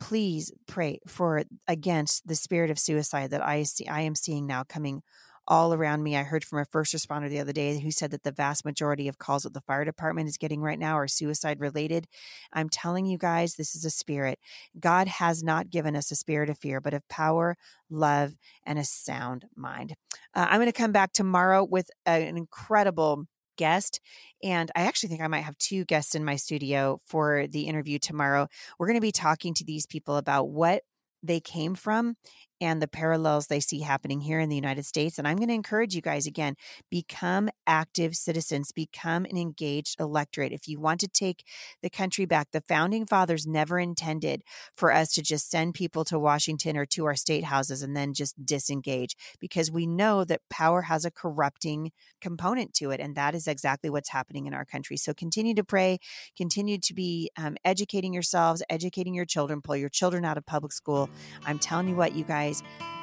please 0.00 0.52
pray 0.66 1.00
for 1.06 1.44
against 1.66 2.26
the 2.26 2.34
spirit 2.34 2.70
of 2.70 2.78
suicide 2.78 3.30
that 3.30 3.44
I 3.44 3.62
see 3.64 3.86
I 3.86 4.02
am 4.02 4.14
seeing 4.14 4.46
now 4.46 4.64
coming 4.64 5.02
all 5.48 5.72
around 5.72 6.02
me. 6.02 6.14
I 6.14 6.22
heard 6.22 6.44
from 6.44 6.58
a 6.60 6.64
first 6.66 6.94
responder 6.94 7.28
the 7.28 7.40
other 7.40 7.54
day 7.54 7.80
who 7.80 7.90
said 7.90 8.10
that 8.10 8.22
the 8.22 8.30
vast 8.30 8.66
majority 8.66 9.08
of 9.08 9.18
calls 9.18 9.42
that 9.42 9.54
the 9.54 9.62
fire 9.62 9.84
department 9.84 10.28
is 10.28 10.36
getting 10.36 10.60
right 10.60 10.78
now 10.78 10.98
are 10.98 11.08
suicide 11.08 11.58
related. 11.58 12.06
I'm 12.52 12.68
telling 12.68 13.06
you 13.06 13.16
guys, 13.16 13.54
this 13.54 13.74
is 13.74 13.84
a 13.84 13.90
spirit. 13.90 14.38
God 14.78 15.08
has 15.08 15.42
not 15.42 15.70
given 15.70 15.96
us 15.96 16.10
a 16.10 16.16
spirit 16.16 16.50
of 16.50 16.58
fear, 16.58 16.80
but 16.82 16.92
of 16.92 17.08
power, 17.08 17.56
love, 17.88 18.34
and 18.64 18.78
a 18.78 18.84
sound 18.84 19.46
mind. 19.56 19.94
Uh, 20.34 20.46
I'm 20.50 20.58
going 20.58 20.66
to 20.66 20.72
come 20.72 20.92
back 20.92 21.12
tomorrow 21.12 21.64
with 21.64 21.90
an 22.04 22.36
incredible 22.36 23.24
guest. 23.58 24.00
And 24.42 24.70
I 24.74 24.82
actually 24.82 25.10
think 25.10 25.20
I 25.20 25.26
might 25.26 25.44
have 25.44 25.58
two 25.58 25.84
guests 25.84 26.14
in 26.14 26.24
my 26.24 26.36
studio 26.36 27.00
for 27.06 27.46
the 27.46 27.62
interview 27.62 27.98
tomorrow. 27.98 28.48
We're 28.78 28.86
going 28.86 28.96
to 28.96 29.02
be 29.02 29.12
talking 29.12 29.52
to 29.54 29.64
these 29.64 29.84
people 29.84 30.16
about 30.16 30.48
what 30.48 30.84
they 31.22 31.40
came 31.40 31.74
from 31.74 32.16
and 32.60 32.82
the 32.82 32.88
parallels 32.88 33.46
they 33.46 33.60
see 33.60 33.80
happening 33.80 34.20
here 34.20 34.40
in 34.40 34.48
the 34.48 34.56
United 34.56 34.84
States. 34.84 35.18
And 35.18 35.26
I'm 35.26 35.36
going 35.36 35.48
to 35.48 35.54
encourage 35.54 35.94
you 35.94 36.02
guys 36.02 36.26
again 36.26 36.56
become 36.90 37.48
active 37.66 38.16
citizens, 38.16 38.72
become 38.72 39.24
an 39.26 39.36
engaged 39.36 40.00
electorate. 40.00 40.52
If 40.52 40.68
you 40.68 40.80
want 40.80 41.00
to 41.00 41.08
take 41.08 41.44
the 41.82 41.90
country 41.90 42.24
back, 42.24 42.48
the 42.52 42.60
founding 42.60 43.06
fathers 43.06 43.46
never 43.46 43.78
intended 43.78 44.42
for 44.74 44.92
us 44.92 45.12
to 45.12 45.22
just 45.22 45.50
send 45.50 45.74
people 45.74 46.04
to 46.06 46.18
Washington 46.18 46.76
or 46.76 46.86
to 46.86 47.04
our 47.06 47.14
state 47.14 47.44
houses 47.44 47.82
and 47.82 47.96
then 47.96 48.14
just 48.14 48.44
disengage 48.44 49.16
because 49.38 49.70
we 49.70 49.86
know 49.86 50.24
that 50.24 50.40
power 50.50 50.82
has 50.82 51.04
a 51.04 51.10
corrupting 51.10 51.92
component 52.20 52.74
to 52.74 52.90
it. 52.90 53.00
And 53.00 53.14
that 53.14 53.34
is 53.34 53.46
exactly 53.46 53.90
what's 53.90 54.10
happening 54.10 54.46
in 54.46 54.54
our 54.54 54.64
country. 54.64 54.96
So 54.96 55.14
continue 55.14 55.54
to 55.54 55.64
pray, 55.64 55.98
continue 56.36 56.78
to 56.78 56.94
be 56.94 57.30
um, 57.36 57.56
educating 57.64 58.12
yourselves, 58.12 58.62
educating 58.68 59.14
your 59.14 59.24
children, 59.24 59.60
pull 59.60 59.76
your 59.76 59.88
children 59.88 60.24
out 60.24 60.38
of 60.38 60.46
public 60.46 60.72
school. 60.72 61.08
I'm 61.44 61.58
telling 61.58 61.88
you 61.88 61.94
what, 61.94 62.14
you 62.14 62.24
guys 62.24 62.47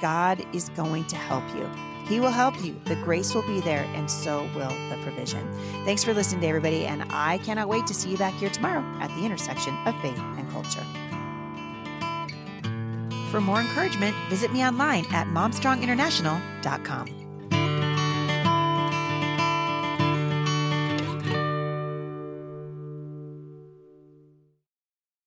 God 0.02 0.46
is 0.54 0.70
going 0.70 1.06
to 1.06 1.16
help 1.16 1.44
you. 1.56 1.70
He 2.08 2.20
will 2.20 2.30
help 2.30 2.64
you. 2.64 2.80
The 2.86 2.96
grace 2.98 3.34
will 3.34 3.48
be 3.48 3.62
there, 3.62 3.84
and 3.96 4.10
so 4.10 4.48
will 4.56 4.70
the 4.90 4.98
provision. 5.02 5.48
Thanks 5.86 6.04
for 6.04 6.14
listening 6.14 6.42
to 6.42 6.48
everybody, 6.48 6.86
and 6.86 7.04
I 7.10 7.40
cannot 7.40 7.68
wait 7.68 7.88
to 7.88 7.94
see 7.94 8.12
you 8.12 8.18
back 8.18 8.34
here 8.36 8.50
tomorrow 8.50 8.84
at 9.02 9.10
the 9.16 9.26
intersection 9.26 9.76
of 9.88 10.00
faith 10.02 10.20
and 10.20 10.50
culture. 10.52 10.86
For 13.32 13.42
more 13.42 13.60
encouragement, 13.60 14.16
visit 14.30 14.54
me 14.54 14.64
online 14.64 15.06
at 15.12 15.28
momstronginternational.com. 15.28 17.25